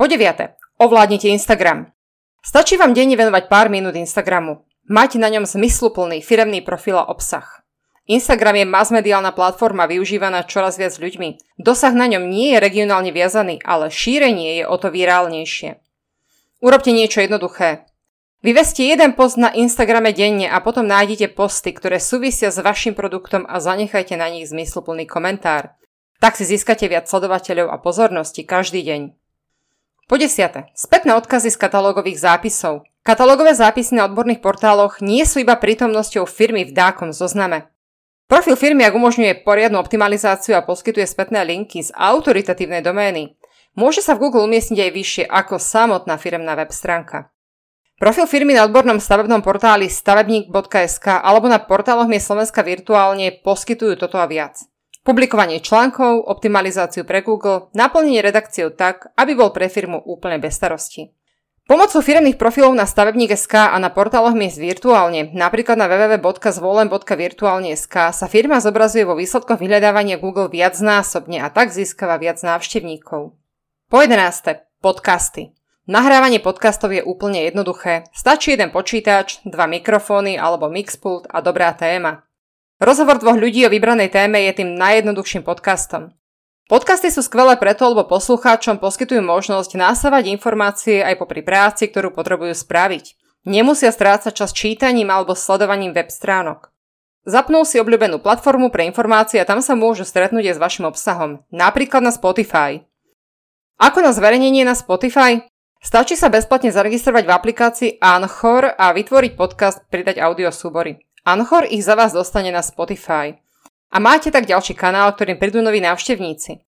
Po 0.00 0.08
deviate. 0.08 0.56
Ovládnite 0.80 1.28
Instagram. 1.28 1.92
Stačí 2.40 2.80
vám 2.80 2.96
denne 2.96 3.12
venovať 3.12 3.52
pár 3.52 3.68
minút 3.68 3.92
Instagramu. 3.92 4.64
Mať 4.88 5.20
na 5.20 5.28
ňom 5.28 5.44
zmysluplný 5.44 6.24
firemný 6.24 6.64
profil 6.64 6.96
a 6.96 7.04
obsah. 7.12 7.60
Instagram 8.08 8.64
je 8.64 8.64
masmediálna 8.64 9.36
platforma 9.36 9.84
využívaná 9.84 10.48
čoraz 10.48 10.80
viac 10.80 10.96
ľuďmi. 10.96 11.60
Dosah 11.60 11.92
na 11.92 12.08
ňom 12.08 12.24
nie 12.24 12.56
je 12.56 12.64
regionálne 12.64 13.12
viazaný, 13.12 13.60
ale 13.68 13.92
šírenie 13.92 14.56
je 14.56 14.64
o 14.64 14.80
to 14.80 14.88
virálnejšie. 14.88 15.76
Urobte 16.64 16.96
niečo 16.96 17.20
jednoduché. 17.20 17.84
Vyveste 18.40 18.88
jeden 18.88 19.12
post 19.12 19.36
na 19.36 19.52
Instagrame 19.52 20.16
denne 20.16 20.48
a 20.48 20.64
potom 20.64 20.88
nájdete 20.88 21.36
posty, 21.36 21.76
ktoré 21.76 22.00
súvisia 22.00 22.48
s 22.48 22.56
vašim 22.56 22.96
produktom 22.96 23.44
a 23.44 23.60
zanechajte 23.60 24.16
na 24.16 24.32
nich 24.32 24.48
zmysluplný 24.48 25.04
komentár. 25.04 25.76
Tak 26.24 26.40
si 26.40 26.48
získate 26.48 26.88
viac 26.88 27.04
sledovateľov 27.04 27.68
a 27.68 27.76
pozornosti 27.76 28.48
každý 28.48 28.80
deň. 28.80 29.12
Po 30.08 30.16
desiate. 30.16 30.72
Spätné 30.72 31.20
odkazy 31.20 31.52
z 31.52 31.60
katalógových 31.60 32.16
zápisov. 32.16 32.88
Katalógové 33.04 33.52
zápisy 33.52 34.00
na 34.00 34.08
odborných 34.08 34.40
portáloch 34.40 35.04
nie 35.04 35.20
sú 35.28 35.44
iba 35.44 35.60
prítomnosťou 35.60 36.24
firmy 36.24 36.64
v 36.64 36.72
dákom 36.72 37.12
zozname. 37.12 37.68
Profil 38.24 38.56
firmy, 38.56 38.88
ak 38.88 38.96
umožňuje 38.96 39.44
poriadnu 39.44 39.76
optimalizáciu 39.76 40.56
a 40.56 40.64
poskytuje 40.64 41.04
spätné 41.04 41.44
linky 41.44 41.84
z 41.84 41.92
autoritatívnej 41.92 42.80
domény, 42.80 43.36
môže 43.76 44.00
sa 44.00 44.16
v 44.16 44.28
Google 44.28 44.48
umiestniť 44.48 44.80
aj 44.80 44.90
vyššie 44.96 45.24
ako 45.28 45.60
samotná 45.60 46.16
firemná 46.16 46.56
web 46.56 46.72
stránka. 46.72 47.28
Profil 48.00 48.24
firmy 48.24 48.56
na 48.56 48.64
odbornom 48.64 48.96
stavebnom 48.96 49.44
portáli 49.44 49.92
stavebník.sk 49.92 51.20
alebo 51.20 51.52
na 51.52 51.60
portáloch 51.60 52.08
miest 52.08 52.32
Slovenska 52.32 52.64
virtuálne 52.64 53.28
poskytujú 53.44 54.00
toto 54.00 54.16
a 54.16 54.24
viac. 54.24 54.56
Publikovanie 55.04 55.60
článkov, 55.60 56.24
optimalizáciu 56.24 57.04
pre 57.04 57.20
Google, 57.20 57.68
naplnenie 57.76 58.24
redakciou 58.24 58.72
tak, 58.72 59.12
aby 59.20 59.36
bol 59.36 59.52
pre 59.52 59.68
firmu 59.68 60.00
úplne 60.00 60.40
bez 60.40 60.56
starosti. 60.56 61.12
Pomocou 61.68 62.00
firemných 62.00 62.40
profilov 62.40 62.72
na 62.72 62.88
stavebník.sk 62.88 63.68
a 63.68 63.76
na 63.76 63.92
portáloch 63.92 64.32
miest 64.32 64.56
virtuálne, 64.56 65.36
napríklad 65.36 65.76
na 65.76 65.84
www.zvolen.virtuálne.sk 65.84 67.96
sa 68.16 68.26
firma 68.32 68.64
zobrazuje 68.64 69.04
vo 69.04 69.12
výsledkoch 69.12 69.60
vyhľadávania 69.60 70.16
Google 70.16 70.48
viacnásobne 70.48 71.44
a 71.44 71.52
tak 71.52 71.68
získava 71.68 72.16
viac 72.16 72.40
návštevníkov. 72.40 73.36
Po 73.92 73.96
11. 74.00 74.80
Podcasty. 74.80 75.59
Nahrávanie 75.90 76.38
podcastov 76.38 76.94
je 76.94 77.02
úplne 77.02 77.50
jednoduché. 77.50 78.06
Stačí 78.14 78.54
jeden 78.54 78.70
počítač, 78.70 79.42
dva 79.42 79.66
mikrofóny 79.66 80.38
alebo 80.38 80.70
mixpult 80.70 81.26
a 81.26 81.42
dobrá 81.42 81.74
téma. 81.74 82.22
Rozhovor 82.78 83.18
dvoch 83.18 83.34
ľudí 83.34 83.66
o 83.66 83.74
vybranej 83.74 84.14
téme 84.14 84.38
je 84.46 84.62
tým 84.62 84.78
najjednoduchším 84.78 85.42
podcastom. 85.42 86.14
Podcasty 86.70 87.10
sú 87.10 87.26
skvelé 87.26 87.58
preto, 87.58 87.90
lebo 87.90 88.06
poslucháčom 88.06 88.78
poskytujú 88.78 89.18
možnosť 89.18 89.74
násávať 89.74 90.30
informácie 90.30 91.02
aj 91.02 91.18
popri 91.18 91.42
práci, 91.42 91.90
ktorú 91.90 92.14
potrebujú 92.14 92.54
spraviť. 92.54 93.18
Nemusia 93.50 93.90
strácať 93.90 94.30
čas 94.30 94.54
čítaním 94.54 95.10
alebo 95.10 95.34
sledovaním 95.34 95.90
web 95.90 96.06
stránok. 96.06 96.70
Zapnú 97.26 97.66
si 97.66 97.82
obľúbenú 97.82 98.22
platformu 98.22 98.70
pre 98.70 98.86
informácie 98.86 99.42
a 99.42 99.48
tam 99.48 99.58
sa 99.58 99.74
môžu 99.74 100.06
stretnúť 100.06 100.54
aj 100.54 100.56
s 100.56 100.62
vašim 100.62 100.86
obsahom, 100.86 101.42
napríklad 101.50 102.06
na 102.06 102.14
Spotify. 102.14 102.86
Ako 103.82 104.06
na 104.06 104.14
zverejnenie 104.14 104.62
na 104.62 104.78
Spotify? 104.78 105.49
Stačí 105.80 106.12
sa 106.12 106.28
bezplatne 106.28 106.68
zaregistrovať 106.68 107.24
v 107.24 107.32
aplikácii 107.32 107.90
Anchor 108.04 108.68
a 108.76 108.92
vytvoriť 108.92 109.32
podcast, 109.32 109.80
pridať 109.88 110.20
audio 110.20 110.52
súbory. 110.52 111.00
Anchor 111.24 111.64
ich 111.64 111.80
za 111.80 111.96
vás 111.96 112.12
dostane 112.12 112.52
na 112.52 112.60
Spotify. 112.60 113.40
A 113.88 113.96
máte 113.96 114.28
tak 114.28 114.44
ďalší 114.44 114.76
kanál, 114.76 115.16
ktorým 115.16 115.40
prídu 115.40 115.64
noví 115.64 115.80
návštevníci. 115.80 116.60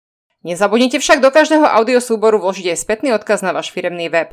Nezabudnite 0.48 0.96
však 0.96 1.20
do 1.20 1.28
každého 1.28 1.62
audiosúboru 1.62 2.40
vložiť 2.40 2.72
aj 2.72 2.78
spätný 2.80 3.12
odkaz 3.12 3.44
na 3.44 3.52
váš 3.52 3.68
firemný 3.68 4.08
web. 4.08 4.32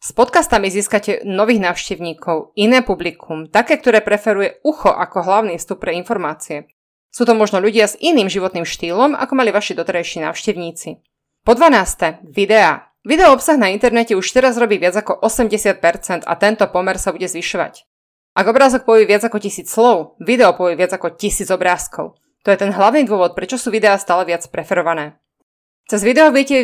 S 0.00 0.16
podcastami 0.16 0.72
získate 0.72 1.20
nových 1.28 1.60
návštevníkov, 1.60 2.56
iné 2.56 2.80
publikum, 2.80 3.46
také, 3.52 3.76
ktoré 3.76 4.00
preferuje 4.00 4.64
ucho 4.64 4.90
ako 4.90 5.28
hlavný 5.28 5.60
vstup 5.60 5.84
pre 5.84 5.92
informácie. 5.92 6.72
Sú 7.12 7.28
to 7.28 7.36
možno 7.36 7.60
ľudia 7.60 7.84
s 7.84 8.00
iným 8.00 8.32
životným 8.32 8.64
štýlom, 8.64 9.12
ako 9.12 9.32
mali 9.36 9.52
vaši 9.52 9.76
doterajší 9.76 10.24
návštevníci. 10.24 11.04
Po 11.44 11.52
12. 11.52 12.26
Videá. 12.32 12.95
Video 13.06 13.30
obsah 13.30 13.54
na 13.54 13.70
internete 13.70 14.18
už 14.18 14.34
teraz 14.34 14.58
robí 14.58 14.82
viac 14.82 14.98
ako 14.98 15.22
80% 15.22 16.26
a 16.26 16.32
tento 16.34 16.66
pomer 16.74 16.98
sa 16.98 17.14
bude 17.14 17.30
zvyšovať. 17.30 17.86
Ak 18.34 18.50
obrázok 18.50 18.82
povie 18.82 19.06
viac 19.06 19.22
ako 19.22 19.38
tisíc 19.38 19.70
slov, 19.70 20.18
video 20.18 20.50
povie 20.58 20.74
viac 20.74 20.90
ako 20.90 21.14
tisíc 21.14 21.46
obrázkov. 21.54 22.18
To 22.42 22.48
je 22.50 22.58
ten 22.58 22.74
hlavný 22.74 23.06
dôvod, 23.06 23.38
prečo 23.38 23.62
sú 23.62 23.70
videá 23.70 23.94
stále 23.94 24.26
viac 24.26 24.42
preferované. 24.50 25.14
Cez 25.86 26.02
video 26.02 26.34
viete, 26.34 26.58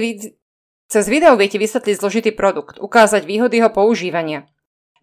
cez 0.90 1.04
video 1.06 1.38
viete 1.38 1.62
vysvetliť 1.62 1.94
zložitý 1.94 2.30
produkt, 2.34 2.82
ukázať 2.82 3.22
výhody 3.22 3.62
jeho 3.62 3.70
používania. 3.70 4.50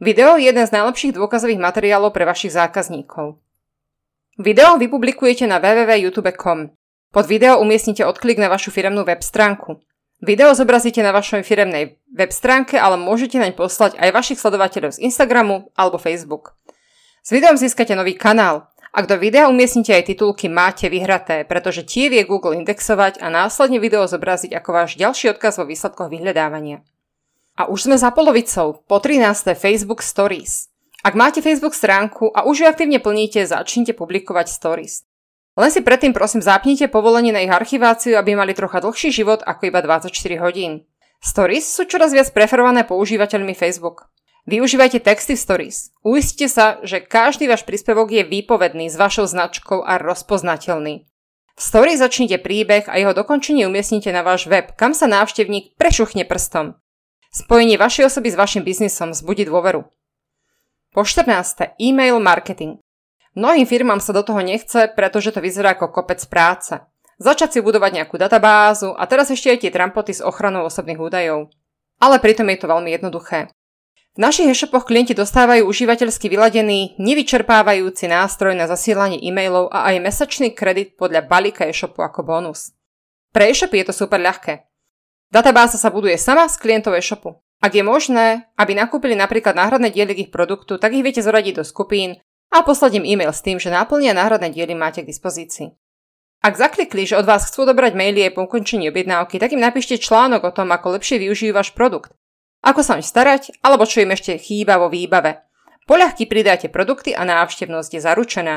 Video 0.04 0.36
je 0.36 0.52
jeden 0.52 0.68
z 0.68 0.76
najlepších 0.76 1.16
dôkazových 1.16 1.64
materiálov 1.64 2.12
pre 2.12 2.28
vašich 2.28 2.52
zákazníkov. 2.52 3.40
Video 4.36 4.76
vypublikujete 4.76 5.48
na 5.48 5.64
www.youtube.com. 5.64 6.76
Pod 7.16 7.26
video 7.32 7.64
umiestnite 7.64 8.04
odklik 8.04 8.44
na 8.44 8.52
vašu 8.52 8.76
firemnú 8.76 9.08
web 9.08 9.24
stránku. 9.24 9.80
Video 10.20 10.52
zobrazíte 10.52 11.00
na 11.00 11.16
vašej 11.16 11.48
firemnej 11.48 11.96
web 12.12 12.32
stránke, 12.36 12.76
ale 12.76 13.00
môžete 13.00 13.40
naň 13.40 13.56
poslať 13.56 13.96
aj 13.96 14.12
vašich 14.12 14.40
sledovateľov 14.44 15.00
z 15.00 15.08
Instagramu 15.08 15.72
alebo 15.80 15.96
Facebook. 15.96 16.60
S 17.24 17.32
videom 17.32 17.56
získate 17.56 17.96
nový 17.96 18.20
kanál. 18.20 18.68
Ak 18.92 19.08
do 19.08 19.16
videa 19.16 19.48
umiestnite 19.48 19.96
aj 19.96 20.12
titulky 20.12 20.52
máte 20.52 20.92
vyhraté, 20.92 21.48
pretože 21.48 21.88
tie 21.88 22.12
vie 22.12 22.28
Google 22.28 22.60
indexovať 22.60 23.24
a 23.24 23.32
následne 23.32 23.80
video 23.80 24.04
zobraziť 24.12 24.52
ako 24.60 24.70
váš 24.76 25.00
ďalší 25.00 25.32
odkaz 25.40 25.56
vo 25.56 25.64
výsledkoch 25.64 26.12
vyhľadávania. 26.12 26.84
A 27.56 27.72
už 27.72 27.88
sme 27.88 27.96
za 27.96 28.12
polovicou, 28.12 28.84
po 28.84 28.98
13. 29.00 29.56
Facebook 29.56 30.04
Stories. 30.04 30.68
Ak 31.00 31.16
máte 31.16 31.40
Facebook 31.40 31.72
stránku 31.72 32.28
a 32.36 32.44
už 32.44 32.60
ju 32.60 32.66
aktívne 32.68 33.00
plníte, 33.00 33.48
začnite 33.48 33.96
publikovať 33.96 34.52
stories. 34.52 35.08
Len 35.60 35.68
si 35.76 35.84
predtým 35.84 36.16
prosím 36.16 36.40
zapnite 36.40 36.88
povolenie 36.88 37.36
na 37.36 37.44
ich 37.44 37.52
archiváciu, 37.52 38.16
aby 38.16 38.32
mali 38.32 38.56
trocha 38.56 38.80
dlhší 38.80 39.12
život 39.12 39.44
ako 39.44 39.68
iba 39.68 39.84
24 39.84 40.08
hodín. 40.40 40.88
Stories 41.20 41.68
sú 41.68 41.84
čoraz 41.84 42.16
viac 42.16 42.32
preferované 42.32 42.88
používateľmi 42.88 43.52
Facebook. 43.52 44.08
Využívajte 44.48 45.04
texty 45.04 45.36
v 45.36 45.44
Stories. 45.44 45.92
Uistite 46.00 46.48
sa, 46.48 46.80
že 46.88 47.04
každý 47.04 47.52
váš 47.52 47.68
príspevok 47.68 48.08
je 48.08 48.24
výpovedný 48.24 48.88
s 48.88 48.96
vašou 48.96 49.28
značkou 49.28 49.84
a 49.84 50.00
rozpoznateľný. 50.00 51.04
V 51.54 51.62
Stories 51.62 52.00
začnite 52.00 52.40
príbeh 52.40 52.88
a 52.88 52.96
jeho 52.96 53.12
dokončenie 53.12 53.68
umiestnite 53.68 54.16
na 54.16 54.24
váš 54.24 54.48
web, 54.48 54.72
kam 54.80 54.96
sa 54.96 55.12
návštevník 55.12 55.76
prešuchne 55.76 56.24
prstom. 56.24 56.80
Spojenie 57.36 57.76
vašej 57.76 58.08
osoby 58.08 58.32
s 58.32 58.40
vašim 58.40 58.64
biznisom 58.64 59.12
vzbudí 59.12 59.44
dôveru. 59.44 59.84
Po 60.96 61.02
14. 61.04 61.76
E-mail 61.78 62.16
marketing. 62.24 62.80
Mnohým 63.40 63.64
firmám 63.64 64.04
sa 64.04 64.12
do 64.12 64.20
toho 64.20 64.44
nechce, 64.44 64.92
pretože 64.92 65.32
to 65.32 65.40
vyzerá 65.40 65.72
ako 65.80 65.96
kopec 65.96 66.20
práce. 66.28 66.76
Začať 67.24 67.56
si 67.56 67.60
budovať 67.64 68.04
nejakú 68.04 68.20
databázu 68.20 68.92
a 68.92 69.08
teraz 69.08 69.32
ešte 69.32 69.48
aj 69.48 69.64
tie 69.64 69.72
trampoty 69.72 70.12
s 70.12 70.20
ochranou 70.20 70.68
osobných 70.68 71.00
údajov. 71.00 71.48
Ale 72.04 72.20
pritom 72.20 72.52
je 72.52 72.60
to 72.60 72.68
veľmi 72.68 72.92
jednoduché. 72.92 73.48
V 74.16 74.20
našich 74.20 74.52
e-shopoch 74.52 74.84
klienti 74.84 75.16
dostávajú 75.16 75.64
užívateľsky 75.72 76.28
vyladený, 76.28 77.00
nevyčerpávajúci 77.00 78.12
nástroj 78.12 78.60
na 78.60 78.68
zasielanie 78.68 79.24
e-mailov 79.24 79.72
a 79.72 79.88
aj 79.88 80.04
mesačný 80.04 80.52
kredit 80.52 81.00
podľa 81.00 81.24
balíka 81.24 81.64
e-shopu 81.64 82.04
ako 82.04 82.28
bonus. 82.28 82.76
Pre 83.32 83.48
e-shopy 83.48 83.80
je 83.80 83.86
to 83.88 83.96
super 83.96 84.20
ľahké. 84.20 84.68
Databáza 85.32 85.80
sa 85.80 85.88
buduje 85.88 86.20
sama 86.20 86.44
z 86.52 86.60
klientov 86.60 86.92
e-shopu. 86.92 87.40
Ak 87.64 87.72
je 87.72 87.88
možné, 87.88 88.52
aby 88.60 88.76
nakúpili 88.76 89.16
napríklad 89.16 89.56
náhradné 89.56 89.96
diely 89.96 90.28
ich 90.28 90.30
produktu, 90.32 90.76
tak 90.76 90.92
ich 90.92 91.04
viete 91.04 91.24
zoradiť 91.24 91.64
do 91.64 91.64
skupín 91.64 92.20
a 92.50 92.66
poslať 92.66 93.02
im 93.02 93.06
e-mail 93.06 93.34
s 93.34 93.46
tým, 93.46 93.62
že 93.62 93.74
náplnia 93.74 94.18
náhradné 94.18 94.54
diely 94.54 94.74
máte 94.74 95.06
k 95.06 95.10
dispozícii. 95.10 95.74
Ak 96.40 96.56
zaklikli, 96.56 97.04
že 97.04 97.20
od 97.20 97.28
vás 97.28 97.52
chcú 97.52 97.68
dobrať 97.68 98.00
maily 98.00 98.32
aj 98.32 98.40
po 98.40 98.48
ukončení 98.48 98.88
objednávky, 98.88 99.44
tak 99.44 99.52
im 99.52 99.60
napíšte 99.60 100.00
článok 100.00 100.48
o 100.48 100.56
tom, 100.56 100.72
ako 100.72 100.96
lepšie 100.96 101.20
využijú 101.20 101.52
váš 101.52 101.76
produkt, 101.76 102.16
ako 102.64 102.80
sa 102.80 102.96
im 102.96 103.04
starať, 103.04 103.60
alebo 103.60 103.84
čo 103.84 104.04
im 104.04 104.16
ešte 104.16 104.40
chýba 104.40 104.80
vo 104.80 104.88
výbave. 104.88 105.44
Poľahky 105.84 106.30
pridáte 106.32 106.72
produkty 106.72 107.12
a 107.12 107.28
návštevnosť 107.28 107.92
je 107.98 108.02
zaručená. 108.02 108.56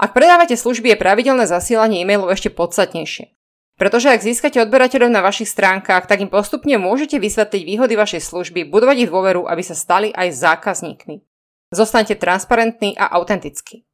Ak 0.00 0.16
predávate 0.16 0.56
služby, 0.56 0.92
je 0.92 1.00
pravidelné 1.00 1.44
zasielanie 1.44 2.04
e-mailov 2.04 2.32
ešte 2.32 2.52
podstatnejšie. 2.52 3.32
Pretože 3.80 4.12
ak 4.12 4.20
získate 4.20 4.60
odberateľov 4.60 5.08
na 5.08 5.24
vašich 5.24 5.48
stránkach, 5.48 6.04
tak 6.04 6.20
im 6.20 6.28
postupne 6.28 6.76
môžete 6.76 7.16
vysvetliť 7.16 7.62
výhody 7.64 7.96
vašej 7.96 8.20
služby, 8.20 8.68
budovať 8.68 9.08
ich 9.08 9.08
dôveru, 9.08 9.48
aby 9.48 9.62
sa 9.64 9.72
stali 9.72 10.12
aj 10.12 10.36
zákazníkmi. 10.36 11.29
Zostaňte 11.70 12.18
transparentní 12.18 12.98
a 12.98 13.14
autentickí. 13.14 13.86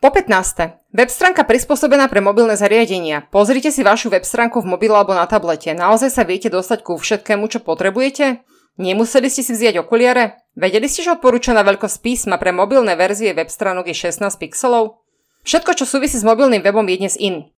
Po 0.00 0.08
15. 0.08 0.96
Web 0.96 1.10
stránka 1.12 1.44
prispôsobená 1.44 2.08
pre 2.08 2.24
mobilné 2.24 2.56
zariadenia. 2.56 3.28
Pozrite 3.28 3.68
si 3.68 3.84
vašu 3.84 4.08
web 4.08 4.24
stránku 4.24 4.64
v 4.64 4.70
mobile 4.72 4.96
alebo 4.96 5.12
na 5.12 5.28
tablete. 5.28 5.76
Naozaj 5.76 6.08
sa 6.08 6.24
viete 6.24 6.48
dostať 6.48 6.80
ku 6.80 6.96
všetkému, 6.96 7.44
čo 7.52 7.60
potrebujete? 7.60 8.40
Nemuseli 8.80 9.28
ste 9.28 9.44
si 9.44 9.52
vziať 9.52 9.82
okuliare? 9.82 10.40
Vedeli 10.56 10.88
ste, 10.88 11.04
že 11.04 11.18
odporúčaná 11.18 11.66
veľkosť 11.66 11.98
písma 12.00 12.40
pre 12.40 12.54
mobilné 12.54 12.96
verzie 12.96 13.36
web 13.36 13.52
stránok 13.52 13.90
je 13.92 14.08
16 14.08 14.24
pixelov? 14.38 15.04
Všetko, 15.44 15.82
čo 15.82 15.84
súvisí 15.84 16.16
s 16.16 16.24
mobilným 16.24 16.64
webom 16.64 16.86
je 16.88 16.96
dnes 16.96 17.14
in. 17.20 17.50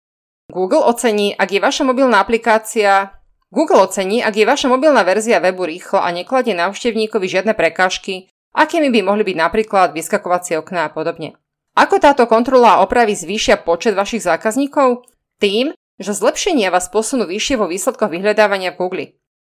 Google 0.49 0.81
ocení, 0.87 1.37
ak 1.37 1.53
je 1.53 1.61
vaša 1.61 1.85
mobilná 1.85 2.25
aplikácia 2.25 3.13
Google 3.53 3.85
ocení, 3.85 4.25
ak 4.25 4.33
je 4.33 4.49
vaša 4.49 4.73
mobilná 4.73 5.05
verzia 5.05 5.43
webu 5.45 5.69
rýchla 5.69 6.07
a 6.07 6.09
nekladie 6.15 6.57
návštevníkovi 6.57 7.27
žiadne 7.29 7.53
prekážky, 7.53 8.33
akými 8.59 8.91
by 8.91 9.01
mohli 9.07 9.23
byť 9.23 9.37
napríklad 9.39 9.95
vyskakovacie 9.95 10.59
okná 10.59 10.91
a 10.91 10.93
podobne. 10.93 11.39
Ako 11.79 12.03
táto 12.03 12.27
kontrola 12.27 12.83
opravy 12.83 13.15
zvýšia 13.15 13.63
počet 13.63 13.95
vašich 13.95 14.27
zákazníkov? 14.27 15.07
Tým, 15.39 15.71
že 15.99 16.11
zlepšenia 16.11 16.75
vás 16.75 16.91
posunú 16.91 17.31
vyššie 17.31 17.55
vo 17.55 17.71
výsledkoch 17.71 18.11
vyhľadávania 18.11 18.75
v 18.75 18.79
Google. 18.83 19.07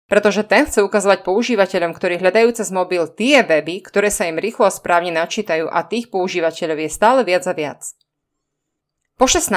Pretože 0.05 0.45
ten 0.45 0.69
chce 0.69 0.85
ukazovať 0.85 1.25
používateľom, 1.25 1.97
ktorí 1.97 2.21
hľadajú 2.21 2.49
cez 2.57 2.69
mobil 2.69 3.09
tie 3.09 3.41
weby, 3.41 3.81
ktoré 3.85 4.13
sa 4.13 4.29
im 4.29 4.37
rýchlo 4.37 4.69
a 4.69 4.73
správne 4.73 5.13
načítajú 5.17 5.69
a 5.69 5.81
tých 5.85 6.13
používateľov 6.13 6.77
je 6.85 6.91
stále 6.93 7.21
viac 7.25 7.45
a 7.49 7.57
viac. 7.57 7.81
Po 9.17 9.25
16. 9.25 9.49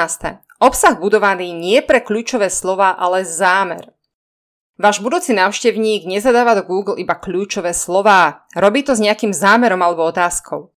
Obsah 0.64 0.96
budovaný 0.96 1.52
nie 1.52 1.84
pre 1.84 2.00
kľúčové 2.00 2.48
slova, 2.48 2.96
ale 2.96 3.28
zámer. 3.28 3.97
Váš 4.78 5.02
budúci 5.02 5.34
návštevník 5.34 6.06
nezadáva 6.06 6.54
do 6.54 6.62
Google 6.62 7.02
iba 7.02 7.18
kľúčové 7.18 7.74
slová, 7.74 8.46
robí 8.54 8.86
to 8.86 8.94
s 8.94 9.02
nejakým 9.02 9.34
zámerom 9.34 9.82
alebo 9.82 10.06
otázkou. 10.06 10.70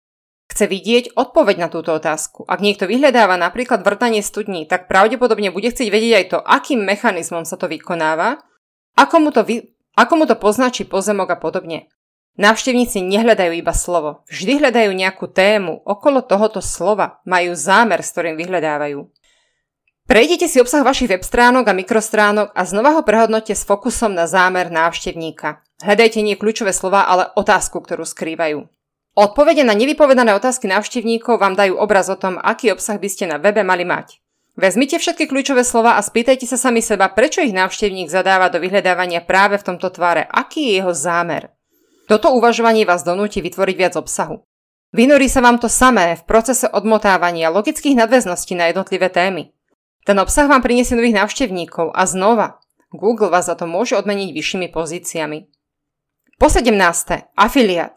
Chce 0.47 0.71
vidieť 0.71 1.19
odpoveď 1.19 1.67
na 1.67 1.69
túto 1.69 1.91
otázku. 1.91 2.47
Ak 2.47 2.63
niekto 2.63 2.87
vyhľadáva 2.87 3.35
napríklad 3.35 3.83
vrtanie 3.83 4.23
studní, 4.23 4.71
tak 4.71 4.87
pravdepodobne 4.87 5.51
bude 5.51 5.75
chcieť 5.75 5.91
vedieť 5.91 6.15
aj 6.15 6.27
to, 6.31 6.39
akým 6.39 6.81
mechanizmom 6.87 7.43
sa 7.43 7.59
to 7.59 7.67
vykonáva, 7.67 8.39
ako 8.95 9.17
mu 9.19 9.31
to, 9.35 9.43
vy, 9.43 9.75
ako 9.99 10.13
mu 10.15 10.25
to 10.31 10.39
poznačí 10.39 10.87
pozemok 10.87 11.35
a 11.35 11.39
podobne. 11.43 11.91
Návštevníci 12.39 13.03
nehľadajú 13.03 13.51
iba 13.51 13.75
slovo, 13.75 14.23
vždy 14.31 14.63
hľadajú 14.63 14.95
nejakú 14.95 15.27
tému, 15.27 15.83
okolo 15.83 16.23
tohoto 16.23 16.63
slova 16.63 17.19
majú 17.27 17.51
zámer, 17.59 17.99
s 18.07 18.15
ktorým 18.15 18.39
vyhľadávajú. 18.39 19.11
Prejdite 20.09 20.49
si 20.49 20.57
obsah 20.57 20.81
vašich 20.81 21.13
web 21.13 21.21
stránok 21.21 21.69
a 21.69 21.77
mikrostránok 21.77 22.57
a 22.57 22.65
znova 22.65 22.97
ho 22.97 23.05
prehodnote 23.05 23.53
s 23.53 23.69
fokusom 23.69 24.17
na 24.17 24.25
zámer 24.25 24.73
návštevníka. 24.73 25.61
Hľadajte 25.85 26.25
nie 26.25 26.33
kľúčové 26.33 26.73
slova, 26.73 27.05
ale 27.05 27.29
otázku, 27.37 27.77
ktorú 27.85 28.09
skrývajú. 28.09 28.65
Odpovede 29.13 29.69
na 29.69 29.77
nevypovedané 29.77 30.33
otázky 30.33 30.65
návštevníkov 30.65 31.37
vám 31.37 31.61
dajú 31.61 31.77
obraz 31.77 32.09
o 32.09 32.17
tom, 32.17 32.41
aký 32.41 32.73
obsah 32.73 32.97
by 32.97 33.09
ste 33.13 33.29
na 33.29 33.37
webe 33.37 33.61
mali 33.61 33.85
mať. 33.85 34.25
Vezmite 34.57 34.97
všetky 34.97 35.29
kľúčové 35.29 35.61
slova 35.61 36.01
a 36.01 36.03
spýtajte 36.03 36.49
sa 36.49 36.57
sami 36.57 36.81
seba, 36.81 37.13
prečo 37.13 37.45
ich 37.45 37.53
návštevník 37.53 38.09
zadáva 38.09 38.49
do 38.49 38.65
vyhľadávania 38.65 39.21
práve 39.21 39.61
v 39.61 39.67
tomto 39.71 39.93
tvare, 39.93 40.25
aký 40.25 40.73
je 40.73 40.81
jeho 40.81 40.97
zámer. 40.97 41.53
Toto 42.09 42.33
uvažovanie 42.33 42.89
vás 42.89 43.05
donúti 43.05 43.45
vytvoriť 43.45 43.77
viac 43.77 43.95
obsahu. 44.01 44.41
Vynorí 44.89 45.29
sa 45.29 45.45
vám 45.45 45.61
to 45.61 45.69
samé 45.69 46.17
v 46.17 46.25
procese 46.25 46.65
odmotávania 46.65 47.53
logických 47.53 47.93
nadväzností 47.93 48.57
na 48.57 48.73
jednotlivé 48.73 49.13
témy. 49.13 49.53
Ten 50.09 50.17
obsah 50.17 50.49
vám 50.49 50.65
priniesie 50.65 50.97
nových 50.97 51.21
návštevníkov 51.21 51.93
a 51.93 52.09
znova, 52.09 52.65
Google 52.89 53.29
vás 53.29 53.45
za 53.45 53.61
to 53.61 53.69
môže 53.69 53.93
odmeniť 53.93 54.33
vyššími 54.33 54.73
pozíciami. 54.73 55.53
Po 56.41 56.49
17. 56.49 56.73
Afiliát. 57.37 57.93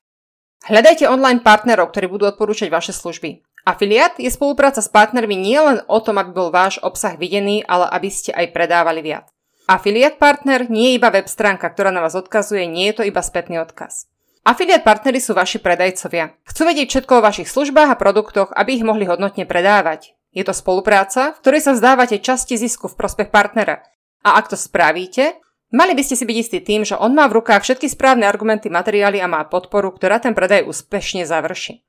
Hľadajte 0.67 1.07
online 1.07 1.39
partnerov, 1.39 1.95
ktorí 1.95 2.11
budú 2.11 2.27
odporúčať 2.27 2.67
vaše 2.67 2.91
služby. 2.91 3.47
Afiliát 3.63 4.19
je 4.19 4.27
spolupráca 4.27 4.83
s 4.83 4.91
partnermi 4.91 5.39
nielen 5.39 5.87
o 5.87 6.03
tom, 6.03 6.19
aby 6.19 6.35
bol 6.35 6.51
váš 6.51 6.83
obsah 6.83 7.15
videný, 7.15 7.63
ale 7.63 7.87
aby 7.87 8.11
ste 8.11 8.35
aj 8.35 8.51
predávali 8.51 8.99
viac. 8.99 9.31
Afiliát 9.71 10.19
partner 10.19 10.67
nie 10.67 10.91
je 10.91 10.99
iba 10.99 11.15
web 11.15 11.31
stránka, 11.31 11.71
ktorá 11.71 11.95
na 11.95 12.03
vás 12.03 12.19
odkazuje, 12.19 12.67
nie 12.67 12.91
je 12.91 12.99
to 12.99 13.03
iba 13.07 13.23
spätný 13.23 13.63
odkaz. 13.63 14.11
Afiliát 14.43 14.83
partnery 14.83 15.23
sú 15.23 15.31
vaši 15.31 15.63
predajcovia. 15.63 16.35
Chcú 16.43 16.61
vedieť 16.67 16.91
všetko 16.91 17.23
o 17.23 17.23
vašich 17.23 17.47
službách 17.47 17.87
a 17.87 17.95
produktoch, 17.95 18.51
aby 18.51 18.75
ich 18.75 18.83
mohli 18.83 19.07
hodnotne 19.07 19.47
predávať. 19.47 20.19
Je 20.31 20.43
to 20.47 20.55
spolupráca, 20.55 21.35
v 21.35 21.39
ktorej 21.43 21.61
sa 21.67 21.71
vzdávate 21.75 22.23
časti 22.23 22.55
zisku 22.55 22.88
v 22.88 22.95
prospech 22.95 23.29
partnera. 23.31 23.83
A 24.23 24.39
ak 24.39 24.51
to 24.51 24.57
spravíte, 24.59 25.35
mali 25.75 25.91
by 25.91 26.03
ste 26.07 26.15
si 26.15 26.23
byť 26.23 26.38
istí 26.39 26.59
tým, 26.63 26.88
že 26.88 26.95
on 26.95 27.11
má 27.11 27.27
v 27.27 27.43
rukách 27.43 27.67
všetky 27.67 27.91
správne 27.91 28.23
argumenty, 28.23 28.71
materiály 28.71 29.19
a 29.19 29.27
má 29.27 29.43
podporu, 29.43 29.91
ktorá 29.91 30.23
ten 30.23 30.31
predaj 30.31 30.63
úspešne 30.63 31.27
završí. 31.27 31.83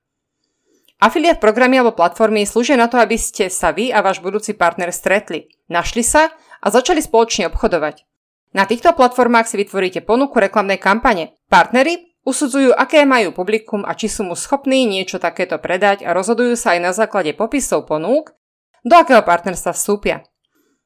Afiliát 1.02 1.42
programy 1.42 1.82
alebo 1.82 1.98
platformy 1.98 2.46
slúžia 2.46 2.78
na 2.78 2.86
to, 2.86 2.94
aby 2.98 3.18
ste 3.18 3.50
sa 3.50 3.74
vy 3.74 3.90
a 3.90 4.06
váš 4.06 4.22
budúci 4.22 4.54
partner 4.54 4.94
stretli, 4.94 5.50
našli 5.66 6.06
sa 6.06 6.30
a 6.62 6.66
začali 6.70 7.02
spoločne 7.02 7.50
obchodovať. 7.50 8.06
Na 8.54 8.68
týchto 8.70 8.94
platformách 8.94 9.50
si 9.50 9.58
vytvoríte 9.58 10.04
ponuku 10.04 10.38
reklamnej 10.38 10.78
kampane. 10.78 11.34
Partnery 11.50 12.11
usudzujú, 12.22 12.74
aké 12.74 13.06
majú 13.06 13.34
publikum 13.34 13.86
a 13.86 13.94
či 13.94 14.10
sú 14.10 14.26
mu 14.26 14.34
schopní 14.34 14.86
niečo 14.86 15.22
takéto 15.22 15.58
predať 15.58 16.06
a 16.06 16.14
rozhodujú 16.14 16.54
sa 16.58 16.74
aj 16.74 16.80
na 16.80 16.92
základe 16.94 17.34
popisov 17.34 17.86
ponúk, 17.86 18.34
do 18.82 18.94
akého 18.98 19.22
partnerstva 19.22 19.74
vstúpia. 19.74 20.26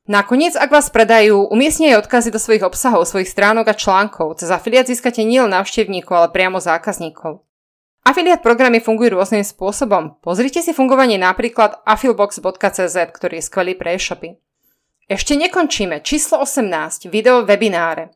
Nakoniec, 0.06 0.54
ak 0.54 0.70
vás 0.70 0.86
predajú, 0.86 1.50
umiestnia 1.50 1.98
aj 1.98 2.06
odkazy 2.06 2.30
do 2.30 2.38
svojich 2.38 2.62
obsahov, 2.62 3.10
svojich 3.10 3.26
stránok 3.26 3.66
a 3.66 3.74
článkov. 3.74 4.38
Cez 4.38 4.54
afiliát 4.54 4.86
získate 4.86 5.26
nielen 5.26 5.50
návštevníkov, 5.50 6.14
ale 6.14 6.28
priamo 6.30 6.62
zákazníkov. 6.62 7.42
Afiliát 8.06 8.38
programy 8.38 8.78
fungujú 8.78 9.18
rôznym 9.18 9.42
spôsobom. 9.42 10.22
Pozrite 10.22 10.62
si 10.62 10.70
fungovanie 10.70 11.18
napríklad 11.18 11.82
afilbox.cz, 11.82 12.94
ktorý 12.94 13.42
je 13.42 13.46
skvelý 13.50 13.74
pre 13.74 13.98
e-shopy. 13.98 14.38
Ešte 15.10 15.34
nekončíme. 15.34 15.98
Číslo 16.06 16.38
18. 16.46 17.10
Video 17.10 17.42
webináre. 17.42 18.14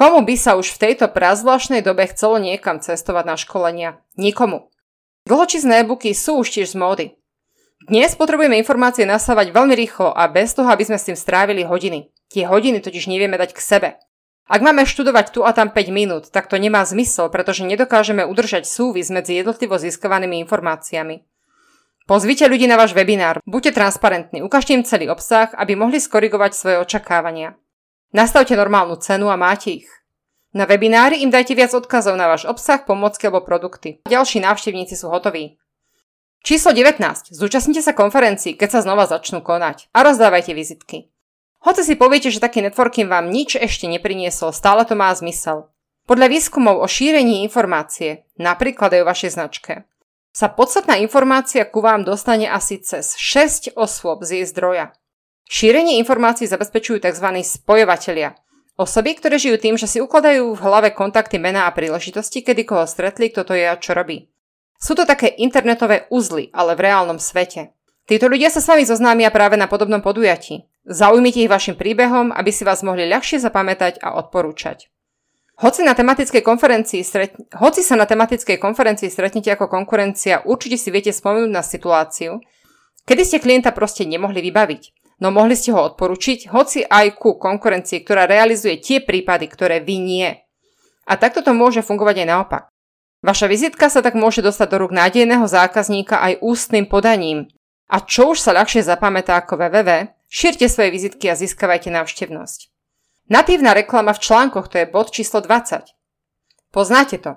Komu 0.00 0.24
by 0.24 0.32
sa 0.32 0.56
už 0.56 0.72
v 0.72 0.80
tejto 0.88 1.12
prazvláštnej 1.12 1.84
dobe 1.84 2.08
chcelo 2.08 2.40
niekam 2.40 2.80
cestovať 2.80 3.24
na 3.28 3.36
školenia? 3.36 4.00
Nikomu. 4.16 4.72
Dlhočísne 5.28 5.84
e-booky 5.84 6.16
sú 6.16 6.40
už 6.40 6.56
tiež 6.56 6.72
z 6.72 6.76
módy. 6.80 7.06
Dnes 7.84 8.16
potrebujeme 8.16 8.56
informácie 8.56 9.04
nasávať 9.04 9.52
veľmi 9.52 9.76
rýchlo 9.76 10.08
a 10.16 10.24
bez 10.32 10.56
toho, 10.56 10.72
aby 10.72 10.88
sme 10.88 10.96
s 10.96 11.04
tým 11.04 11.20
strávili 11.20 11.68
hodiny. 11.68 12.08
Tie 12.32 12.48
hodiny 12.48 12.80
totiž 12.80 13.12
nevieme 13.12 13.36
dať 13.36 13.52
k 13.52 13.60
sebe. 13.60 13.88
Ak 14.48 14.64
máme 14.64 14.88
študovať 14.88 15.36
tu 15.36 15.44
a 15.44 15.52
tam 15.52 15.68
5 15.68 15.92
minút, 15.92 16.32
tak 16.32 16.48
to 16.48 16.56
nemá 16.56 16.80
zmysel, 16.88 17.28
pretože 17.28 17.68
nedokážeme 17.68 18.24
udržať 18.24 18.64
súvis 18.64 19.12
medzi 19.12 19.36
jednotlivo 19.36 19.76
získovanými 19.76 20.40
informáciami. 20.48 21.28
Pozvite 22.08 22.48
ľudí 22.48 22.64
na 22.64 22.80
váš 22.80 22.96
webinár, 22.96 23.44
buďte 23.44 23.76
transparentní, 23.76 24.40
ukážte 24.40 24.72
im 24.72 24.80
celý 24.80 25.12
obsah, 25.12 25.52
aby 25.60 25.76
mohli 25.76 26.00
skorigovať 26.00 26.56
svoje 26.56 26.76
očakávania. 26.80 27.60
Nastavte 28.10 28.58
normálnu 28.58 28.98
cenu 28.98 29.30
a 29.30 29.38
máte 29.38 29.70
ich. 29.70 29.88
Na 30.50 30.66
webinári 30.66 31.22
im 31.22 31.30
dajte 31.30 31.54
viac 31.54 31.70
odkazov 31.70 32.18
na 32.18 32.26
váš 32.26 32.42
obsah, 32.42 32.82
pomocky 32.82 33.30
alebo 33.30 33.46
produkty. 33.46 34.02
Ďalší 34.10 34.42
návštevníci 34.42 34.98
sú 34.98 35.14
hotoví. 35.14 35.62
Číslo 36.42 36.74
19. 36.74 37.30
Zúčastnite 37.30 37.86
sa 37.86 37.94
konferencií, 37.94 38.58
keď 38.58 38.68
sa 38.74 38.80
znova 38.82 39.06
začnú 39.06 39.46
konať 39.46 39.86
a 39.94 40.02
rozdávajte 40.02 40.50
vizitky. 40.58 41.06
Hoci 41.62 41.86
si 41.86 41.94
poviete, 41.94 42.34
že 42.34 42.42
taký 42.42 42.66
networking 42.66 43.06
vám 43.06 43.30
nič 43.30 43.54
ešte 43.54 43.86
nepriniesol, 43.86 44.50
stále 44.50 44.82
to 44.82 44.98
má 44.98 45.14
zmysel. 45.14 45.70
Podľa 46.10 46.34
výskumov 46.34 46.82
o 46.82 46.90
šírení 46.90 47.46
informácie, 47.46 48.26
napríklad 48.34 48.90
aj 48.90 49.00
o 49.04 49.08
vašej 49.12 49.30
značke, 49.38 49.86
sa 50.34 50.50
podstatná 50.50 50.98
informácia 50.98 51.62
ku 51.62 51.78
vám 51.78 52.02
dostane 52.02 52.50
asi 52.50 52.82
cez 52.82 53.14
6 53.14 53.78
osôb 53.78 54.26
z 54.26 54.42
jej 54.42 54.44
zdroja. 54.50 54.98
Šírenie 55.50 55.98
informácií 55.98 56.46
zabezpečujú 56.46 57.02
tzv. 57.02 57.26
spojovatelia. 57.42 58.38
Osoby, 58.78 59.18
ktoré 59.18 59.34
žijú 59.34 59.58
tým, 59.58 59.74
že 59.74 59.90
si 59.90 59.98
ukladajú 59.98 60.54
v 60.54 60.62
hlave 60.62 60.94
kontakty, 60.94 61.42
mená 61.42 61.66
a 61.66 61.74
príležitosti, 61.74 62.46
kedy 62.46 62.62
koho 62.62 62.86
stretli, 62.86 63.34
kto 63.34 63.42
to 63.42 63.58
je 63.58 63.66
a 63.66 63.74
čo 63.74 63.98
robí. 63.98 64.30
Sú 64.78 64.94
to 64.94 65.02
také 65.02 65.26
internetové 65.26 66.06
uzly, 66.06 66.54
ale 66.54 66.78
v 66.78 66.86
reálnom 66.86 67.18
svete. 67.18 67.74
Títo 68.06 68.30
ľudia 68.30 68.46
sa 68.46 68.62
s 68.62 68.70
vami 68.70 68.86
zoznámia 68.86 69.34
práve 69.34 69.58
na 69.58 69.66
podobnom 69.66 69.98
podujatí. 69.98 70.70
Zaujmite 70.86 71.42
ich 71.42 71.50
vašim 71.50 71.74
príbehom, 71.74 72.30
aby 72.30 72.54
si 72.54 72.62
vás 72.62 72.86
mohli 72.86 73.10
ľahšie 73.10 73.42
zapamätať 73.42 74.06
a 74.06 74.22
odporúčať. 74.22 74.86
Hoci, 75.66 75.82
na 75.82 75.98
tematickej 75.98 76.46
konferencii 76.46 77.02
stret... 77.02 77.34
Hoci 77.58 77.82
sa 77.82 77.98
na 77.98 78.06
tematickej 78.06 78.54
konferencii 78.54 79.10
stretnete 79.10 79.50
ako 79.50 79.66
konkurencia, 79.66 80.46
určite 80.46 80.78
si 80.78 80.94
viete 80.94 81.10
spomenúť 81.10 81.50
na 81.50 81.66
situáciu, 81.66 82.38
kedy 83.02 83.22
ste 83.26 83.42
klienta 83.42 83.74
proste 83.74 84.06
nemohli 84.06 84.46
vybaviť, 84.46 84.82
no 85.20 85.28
mohli 85.30 85.54
ste 85.54 85.70
ho 85.76 85.80
odporučiť, 85.86 86.50
hoci 86.50 86.82
aj 86.84 87.20
ku 87.20 87.36
konkurencii, 87.36 88.02
ktorá 88.02 88.24
realizuje 88.24 88.80
tie 88.80 88.98
prípady, 89.04 89.46
ktoré 89.46 89.84
vy 89.84 89.96
nie. 90.00 90.28
A 91.06 91.16
takto 91.20 91.44
to 91.44 91.52
môže 91.52 91.84
fungovať 91.84 92.24
aj 92.24 92.28
naopak. 92.28 92.64
Vaša 93.20 93.52
vizitka 93.52 93.92
sa 93.92 94.00
tak 94.00 94.16
môže 94.16 94.40
dostať 94.40 94.68
do 94.72 94.76
rúk 94.80 94.92
nádejného 94.96 95.44
zákazníka 95.44 96.24
aj 96.24 96.40
ústnym 96.40 96.88
podaním. 96.88 97.52
A 97.92 98.00
čo 98.00 98.32
už 98.32 98.40
sa 98.40 98.56
ľahšie 98.56 98.80
zapamätá 98.80 99.36
ako 99.36 99.60
www, 99.60 100.08
šírte 100.30 100.64
svoje 100.72 100.88
vizitky 100.88 101.28
a 101.28 101.36
získavajte 101.36 101.92
návštevnosť. 101.92 102.72
Natívna 103.28 103.76
reklama 103.76 104.16
v 104.16 104.22
článkoch 104.24 104.72
to 104.72 104.80
je 104.80 104.86
bod 104.88 105.12
číslo 105.12 105.44
20. 105.44 105.92
Poznáte 106.72 107.18
to. 107.20 107.36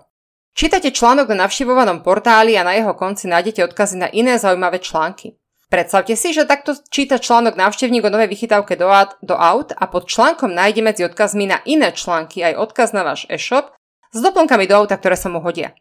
Čítate 0.54 0.94
článok 0.94 1.34
na 1.34 1.50
navštevovanom 1.50 2.06
portáli 2.06 2.54
a 2.54 2.64
na 2.64 2.78
jeho 2.78 2.94
konci 2.94 3.26
nájdete 3.26 3.66
odkazy 3.66 3.98
na 3.98 4.08
iné 4.14 4.38
zaujímavé 4.38 4.78
články. 4.78 5.42
Predstavte 5.74 6.14
si, 6.14 6.38
že 6.38 6.46
takto 6.46 6.78
číta 6.94 7.18
článok 7.18 7.58
návštevník 7.58 8.06
o 8.06 8.14
novej 8.14 8.30
vychytávke 8.30 8.78
do 8.78 8.94
do 9.26 9.34
aut 9.34 9.74
a 9.74 9.90
pod 9.90 10.06
článkom 10.06 10.54
nájde 10.54 10.86
medzi 10.86 11.02
odkazmi 11.02 11.50
na 11.50 11.66
iné 11.66 11.90
články 11.90 12.46
aj 12.46 12.62
odkaz 12.62 12.94
na 12.94 13.02
váš 13.02 13.26
e-shop 13.26 13.74
s 14.14 14.22
doplnkami 14.22 14.70
do 14.70 14.78
auta, 14.78 15.02
ktoré 15.02 15.18
sa 15.18 15.34
mu 15.34 15.42
hodia. 15.42 15.74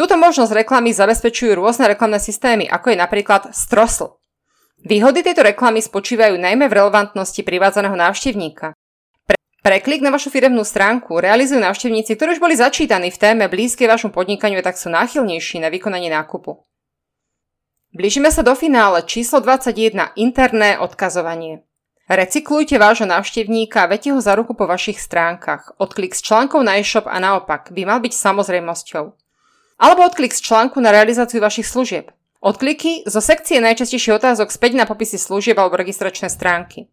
Túto 0.00 0.16
možnosť 0.16 0.64
reklamy 0.64 0.96
zabezpečujú 0.96 1.60
rôzne 1.60 1.92
reklamné 1.92 2.24
systémy, 2.24 2.64
ako 2.72 2.96
je 2.96 2.96
napríklad 2.96 3.52
Strosl. 3.52 4.16
Výhody 4.80 5.20
tejto 5.20 5.44
reklamy 5.44 5.84
spočívajú 5.84 6.40
najmä 6.40 6.64
v 6.64 6.80
relevantnosti 6.80 7.44
privádzaného 7.44 8.00
návštevníka. 8.00 8.72
Pre, 9.28 9.36
pre 9.60 9.76
klik 9.84 10.00
na 10.00 10.08
vašu 10.08 10.32
firemnú 10.32 10.64
stránku 10.64 11.20
realizujú 11.20 11.60
návštevníci, 11.60 12.16
ktorí 12.16 12.40
už 12.40 12.40
boli 12.40 12.56
začítaní 12.56 13.12
v 13.12 13.20
téme 13.20 13.44
blízkej 13.52 13.92
vašom 13.92 14.08
podnikaniu, 14.08 14.64
tak 14.64 14.80
sú 14.80 14.88
náchylnejší 14.88 15.60
na 15.60 15.68
vykonanie 15.68 16.08
nákupu. 16.08 16.64
Blížime 17.94 18.34
sa 18.34 18.42
do 18.42 18.58
finále 18.58 19.06
číslo 19.06 19.38
21 19.38 20.18
interné 20.18 20.74
odkazovanie. 20.82 21.62
Recyklujte 22.10 22.74
vášho 22.74 23.06
návštevníka 23.06 23.86
a 23.86 23.90
vete 23.94 24.10
ho 24.10 24.18
za 24.18 24.34
ruku 24.34 24.50
po 24.58 24.66
vašich 24.66 24.98
stránkach. 24.98 25.78
Odklik 25.78 26.10
z 26.18 26.26
článkov 26.26 26.66
na 26.66 26.74
e-shop 26.82 27.06
a 27.06 27.22
naopak 27.22 27.70
by 27.70 27.86
mal 27.86 28.02
byť 28.02 28.10
samozrejmosťou. 28.18 29.04
Alebo 29.78 30.00
odklik 30.10 30.34
z 30.34 30.42
článku 30.42 30.82
na 30.82 30.90
realizáciu 30.90 31.38
vašich 31.38 31.70
služieb. 31.70 32.10
Odkliky 32.42 33.06
zo 33.06 33.22
sekcie 33.22 33.62
najčastejších 33.62 34.18
otázok 34.18 34.50
späť 34.50 34.74
na 34.74 34.90
popisy 34.90 35.14
služieb 35.14 35.54
alebo 35.54 35.78
registračné 35.78 36.26
stránky. 36.34 36.90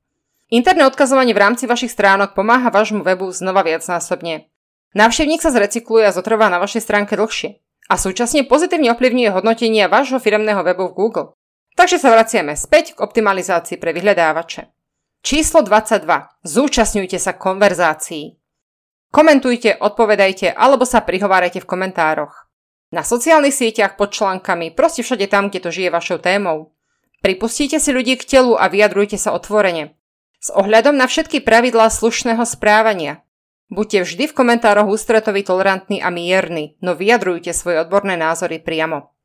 Interné 0.54 0.86
odkazovanie 0.86 1.34
v 1.34 1.42
rámci 1.42 1.66
vašich 1.66 1.90
stránok 1.90 2.38
pomáha 2.38 2.70
vášmu 2.70 3.02
webu 3.02 3.26
znova 3.34 3.66
viacnásobne. 3.66 4.54
Návštevník 4.94 5.42
sa 5.42 5.50
zrecykluje 5.50 6.06
a 6.06 6.14
zotrvá 6.14 6.46
na 6.54 6.62
vašej 6.62 6.86
stránke 6.86 7.18
dlhšie 7.18 7.58
a 7.92 8.00
súčasne 8.00 8.48
pozitívne 8.48 8.96
ovplyvňuje 8.96 9.36
hodnotenie 9.36 9.84
vášho 9.92 10.24
firemného 10.24 10.64
webu 10.64 10.88
v 10.88 10.96
Google. 10.96 11.28
Takže 11.76 12.00
sa 12.00 12.16
vraciame 12.16 12.56
späť 12.56 12.96
k 12.96 13.04
optimalizácii 13.04 13.76
pre 13.76 13.92
vyhľadávače. 13.92 14.72
Číslo 15.20 15.60
22. 15.60 16.08
Zúčastňujte 16.48 17.20
sa 17.20 17.36
konverzácií. 17.36 18.40
Komentujte, 19.12 19.76
odpovedajte 19.76 20.56
alebo 20.56 20.88
sa 20.88 21.04
prihovárajte 21.04 21.60
v 21.60 21.68
komentároch. 21.68 22.48
Na 22.96 23.04
sociálnych 23.04 23.56
sieťach 23.56 24.00
pod 24.00 24.16
článkami, 24.16 24.72
proste 24.72 25.04
všade 25.04 25.28
tam, 25.28 25.52
kde 25.52 25.60
to 25.60 25.70
žije 25.72 25.92
vašou 25.92 26.24
témou. 26.24 26.72
Pripustite 27.20 27.76
si 27.80 27.92
ľudí 27.92 28.16
k 28.16 28.24
telu 28.24 28.56
a 28.56 28.72
vyjadrujte 28.72 29.20
sa 29.20 29.36
otvorene. 29.36 30.00
S 30.40 30.48
ohľadom 30.56 30.96
na 30.96 31.12
všetky 31.12 31.44
pravidlá 31.44 31.92
slušného 31.92 32.44
správania. 32.48 33.20
Buďte 33.72 34.04
vždy 34.04 34.24
v 34.28 34.36
komentároch 34.36 34.92
ústretovi 34.92 35.48
tolerantní 35.48 36.04
a 36.04 36.12
mierni, 36.12 36.76
no 36.84 36.92
vyjadrujte 36.92 37.56
svoje 37.56 37.80
odborné 37.80 38.20
názory 38.20 38.60
priamo. 38.60 39.16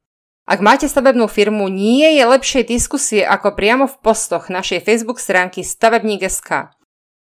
Ak 0.46 0.62
máte 0.62 0.86
stavebnú 0.86 1.26
firmu, 1.26 1.66
nie 1.66 2.14
je 2.14 2.22
lepšej 2.22 2.70
diskusie 2.70 3.26
ako 3.26 3.58
priamo 3.58 3.90
v 3.90 3.98
postoch 3.98 4.46
našej 4.46 4.86
Facebook 4.86 5.18
stránky 5.18 5.66
Stavebník.sk 5.66 6.70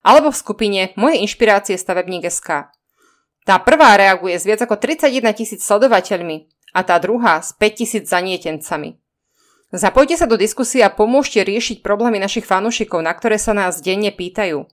alebo 0.05 0.29
v 0.29 0.37
skupine 0.37 0.81
Moje 0.93 1.17
inšpirácie 1.25 1.73
Stavebník.sk. 1.81 2.69
Tá 3.41 3.55
prvá 3.57 3.97
reaguje 3.97 4.37
s 4.37 4.45
viac 4.45 4.61
ako 4.61 4.77
31 4.77 5.25
tisíc 5.33 5.65
sledovateľmi 5.65 6.45
a 6.77 6.85
tá 6.85 7.01
druhá 7.01 7.41
s 7.41 7.57
5 7.57 7.73
tisíc 7.73 8.05
zanietencami. 8.05 9.01
Zapojte 9.73 10.13
sa 10.13 10.29
do 10.29 10.37
diskusie 10.37 10.85
a 10.85 10.93
pomôžte 10.93 11.41
riešiť 11.41 11.81
problémy 11.81 12.21
našich 12.21 12.45
fanúšikov, 12.45 13.01
na 13.01 13.17
ktoré 13.17 13.41
sa 13.41 13.57
nás 13.57 13.81
denne 13.81 14.13
pýtajú. 14.13 14.69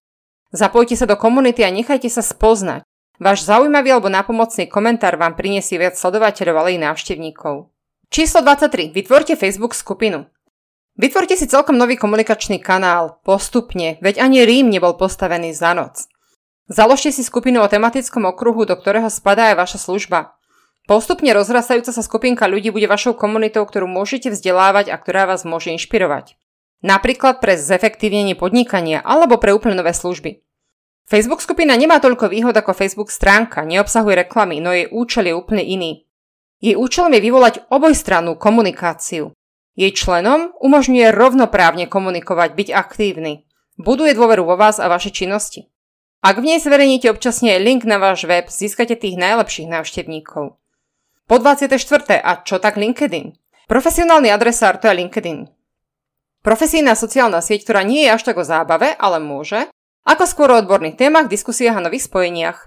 Zapojte 0.52 1.00
sa 1.00 1.08
do 1.08 1.16
komunity 1.16 1.64
a 1.64 1.72
nechajte 1.72 2.12
sa 2.12 2.20
spoznať. 2.20 2.84
Váš 3.16 3.48
zaujímavý 3.48 3.96
alebo 3.96 4.12
napomocný 4.12 4.68
komentár 4.68 5.16
vám 5.16 5.32
priniesie 5.32 5.80
viac 5.80 5.96
sledovateľov, 5.96 6.56
ale 6.60 6.76
i 6.76 6.78
návštevníkov. 6.84 7.72
Číslo 8.12 8.44
23. 8.44 8.92
Vytvorte 8.92 9.32
Facebook 9.40 9.72
skupinu. 9.72 10.28
Vytvorte 11.00 11.40
si 11.40 11.48
celkom 11.48 11.80
nový 11.80 11.96
komunikačný 11.96 12.60
kanál, 12.60 13.16
postupne, 13.24 13.96
veď 14.04 14.20
ani 14.20 14.44
Rím 14.44 14.68
nebol 14.68 14.92
postavený 14.92 15.56
za 15.56 15.72
noc. 15.72 16.04
Založte 16.68 17.16
si 17.16 17.24
skupinu 17.24 17.64
o 17.64 17.72
tematickom 17.72 18.28
okruhu, 18.28 18.68
do 18.68 18.76
ktorého 18.76 19.08
spadá 19.08 19.56
aj 19.56 19.56
vaša 19.56 19.78
služba. 19.88 20.36
Postupne 20.84 21.32
rozrastajúca 21.32 21.96
sa 21.96 22.02
skupinka 22.04 22.44
ľudí 22.44 22.68
bude 22.68 22.84
vašou 22.84 23.16
komunitou, 23.16 23.64
ktorú 23.64 23.88
môžete 23.88 24.28
vzdelávať 24.28 24.92
a 24.92 25.00
ktorá 25.00 25.24
vás 25.24 25.48
môže 25.48 25.72
inšpirovať. 25.72 26.36
Napríklad 26.82 27.38
pre 27.38 27.54
zefektívnenie 27.54 28.34
podnikania 28.34 28.98
alebo 29.06 29.38
pre 29.38 29.54
úplne 29.54 29.78
nové 29.78 29.94
služby. 29.94 30.42
Facebook 31.06 31.42
skupina 31.42 31.78
nemá 31.78 32.02
toľko 32.02 32.30
výhod 32.30 32.54
ako 32.54 32.74
Facebook 32.74 33.10
stránka, 33.14 33.62
neobsahuje 33.62 34.26
reklamy, 34.26 34.58
no 34.58 34.74
jej 34.74 34.90
účel 34.90 35.30
je 35.30 35.34
úplne 35.34 35.62
iný. 35.62 36.06
Jej 36.62 36.78
účelom 36.78 37.10
je 37.14 37.22
vyvolať 37.22 37.54
obojstrannú 37.70 38.38
komunikáciu. 38.38 39.34
Jej 39.74 39.92
členom 39.98 40.54
umožňuje 40.62 41.10
rovnoprávne 41.10 41.90
komunikovať, 41.90 42.54
byť 42.54 42.68
aktívny. 42.70 43.46
Buduje 43.78 44.14
dôveru 44.14 44.46
vo 44.46 44.54
vás 44.54 44.78
a 44.78 44.86
vaše 44.86 45.10
činnosti. 45.10 45.72
Ak 46.22 46.38
v 46.38 46.54
nej 46.54 46.58
zverejníte 46.62 47.10
občasne 47.10 47.58
link 47.58 47.82
na 47.82 47.98
váš 47.98 48.30
web, 48.30 48.46
získate 48.46 48.94
tých 48.94 49.18
najlepších 49.18 49.66
návštevníkov. 49.66 50.54
Po 51.26 51.34
24. 51.38 52.22
A 52.22 52.46
čo 52.46 52.62
tak 52.62 52.78
LinkedIn? 52.78 53.34
Profesionálny 53.66 54.30
adresár 54.30 54.78
to 54.78 54.86
je 54.86 55.02
LinkedIn. 55.02 55.61
Profesijná 56.42 56.98
sociálna 56.98 57.38
sieť, 57.38 57.62
ktorá 57.62 57.86
nie 57.86 58.06
je 58.06 58.10
až 58.10 58.22
tak 58.26 58.36
o 58.38 58.44
zábave, 58.44 58.98
ale 58.98 59.22
môže, 59.22 59.70
ako 60.02 60.26
skôr 60.26 60.50
o 60.50 60.58
odborných 60.58 60.98
témach, 60.98 61.30
diskusiách 61.30 61.78
a 61.78 61.84
nových 61.86 62.10
spojeniach. 62.10 62.66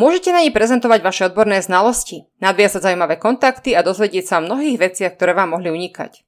Môžete 0.00 0.32
na 0.32 0.40
nej 0.40 0.54
prezentovať 0.54 1.00
vaše 1.04 1.22
odborné 1.28 1.60
znalosti, 1.60 2.24
nadviazať 2.40 2.88
zaujímavé 2.88 3.20
kontakty 3.20 3.76
a 3.76 3.84
dozvedieť 3.84 4.24
sa 4.24 4.34
o 4.40 4.46
mnohých 4.48 4.80
veciach, 4.80 5.12
ktoré 5.20 5.36
vám 5.36 5.52
mohli 5.52 5.68
unikať. 5.68 6.24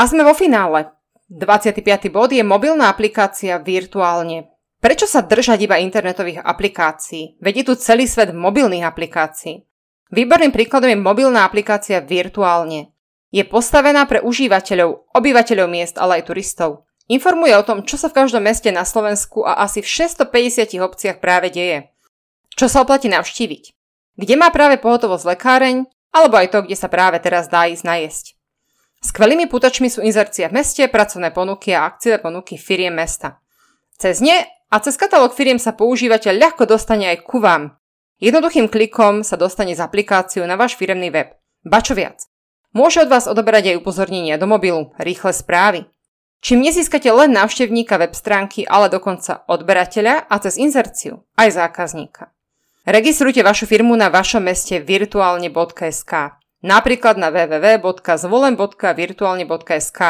A 0.00 0.10
sme 0.10 0.26
vo 0.26 0.34
finále. 0.34 0.90
25. 1.30 1.86
bod 2.10 2.34
je 2.34 2.42
mobilná 2.42 2.90
aplikácia 2.90 3.62
virtuálne. 3.62 4.50
Prečo 4.82 5.06
sa 5.06 5.22
držať 5.22 5.70
iba 5.70 5.78
internetových 5.78 6.42
aplikácií? 6.42 7.38
Veď 7.38 7.62
je 7.62 7.64
tu 7.70 7.74
celý 7.78 8.10
svet 8.10 8.34
mobilných 8.34 8.82
aplikácií. 8.82 9.62
Výborným 10.10 10.50
príkladom 10.50 10.90
je 10.90 10.98
mobilná 10.98 11.46
aplikácia 11.46 12.02
virtuálne. 12.02 12.90
Je 13.30 13.46
postavená 13.46 14.06
pre 14.10 14.18
užívateľov, 14.22 15.14
obyvateľov 15.14 15.66
miest, 15.70 15.96
ale 15.98 16.20
aj 16.20 16.30
turistov. 16.30 16.86
Informuje 17.10 17.54
o 17.58 17.66
tom, 17.66 17.82
čo 17.82 17.98
sa 17.98 18.10
v 18.10 18.22
každom 18.22 18.46
meste 18.46 18.70
na 18.70 18.86
Slovensku 18.86 19.42
a 19.46 19.62
asi 19.62 19.82
v 19.82 19.88
650 20.10 20.78
obciach 20.78 21.18
práve 21.18 21.50
deje. 21.50 21.90
Čo 22.54 22.66
sa 22.70 22.82
oplatí 22.82 23.10
navštíviť. 23.10 23.64
Kde 24.18 24.34
má 24.38 24.50
práve 24.50 24.78
pohotovosť 24.78 25.34
lekáreň, 25.34 25.86
alebo 26.10 26.38
aj 26.38 26.50
to, 26.54 26.58
kde 26.66 26.76
sa 26.78 26.90
práve 26.90 27.18
teraz 27.22 27.46
dá 27.46 27.70
ísť 27.70 27.86
najesť. 27.86 28.24
Skvelými 29.00 29.46
putačmi 29.46 29.88
sú 29.88 30.04
inzercia 30.04 30.50
v 30.50 30.60
meste, 30.60 30.84
pracovné 30.90 31.30
ponuky 31.30 31.72
a 31.72 31.88
akciové 31.88 32.20
ponuky 32.20 32.60
firiem 32.60 32.94
mesta. 32.94 33.40
Cez 33.96 34.20
ne 34.20 34.44
a 34.70 34.76
cez 34.82 34.94
katalóg 34.98 35.32
firiem 35.32 35.58
sa 35.58 35.72
používateľ 35.72 36.36
ľahko 36.36 36.68
dostane 36.68 37.08
aj 37.10 37.24
ku 37.24 37.40
vám, 37.40 37.80
Jednoduchým 38.20 38.68
klikom 38.68 39.24
sa 39.24 39.40
dostane 39.40 39.72
z 39.72 39.80
aplikáciu 39.80 40.44
na 40.44 40.60
váš 40.60 40.76
firemný 40.76 41.08
web. 41.08 41.32
Ba 41.64 41.80
viac. 41.80 42.28
Môže 42.70 43.02
od 43.02 43.10
vás 43.10 43.26
odoberať 43.26 43.74
aj 43.74 43.82
upozornenia 43.82 44.38
do 44.38 44.46
mobilu, 44.46 44.94
rýchle 44.94 45.34
správy. 45.34 45.90
Čím 46.40 46.64
nezískate 46.64 47.12
len 47.12 47.36
návštevníka 47.36 48.00
web 48.00 48.16
stránky, 48.16 48.64
ale 48.64 48.88
dokonca 48.88 49.44
odberateľa 49.44 50.24
a 50.24 50.34
cez 50.40 50.56
inzerciu 50.56 51.28
aj 51.36 51.52
zákazníka. 51.52 52.32
Registrujte 52.88 53.44
vašu 53.44 53.68
firmu 53.68 53.92
na 53.92 54.08
vašom 54.08 54.48
meste 54.48 54.80
virtuálne.sk, 54.80 56.12
napríklad 56.64 57.20
na 57.20 57.28
www.zvolen.virtuálne.sk. 57.28 60.00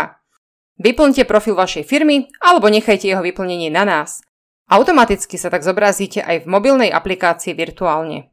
Vyplňte 0.81 1.27
profil 1.27 1.59
vašej 1.59 1.83
firmy 1.83 2.31
alebo 2.38 2.70
nechajte 2.70 3.11
jeho 3.11 3.27
vyplnenie 3.27 3.75
na 3.75 3.83
nás. 3.83 4.23
Automaticky 4.70 5.35
sa 5.35 5.51
tak 5.51 5.66
zobrazíte 5.66 6.23
aj 6.23 6.46
v 6.46 6.49
mobilnej 6.49 6.94
aplikácii 6.94 7.59
virtuálne. 7.59 8.31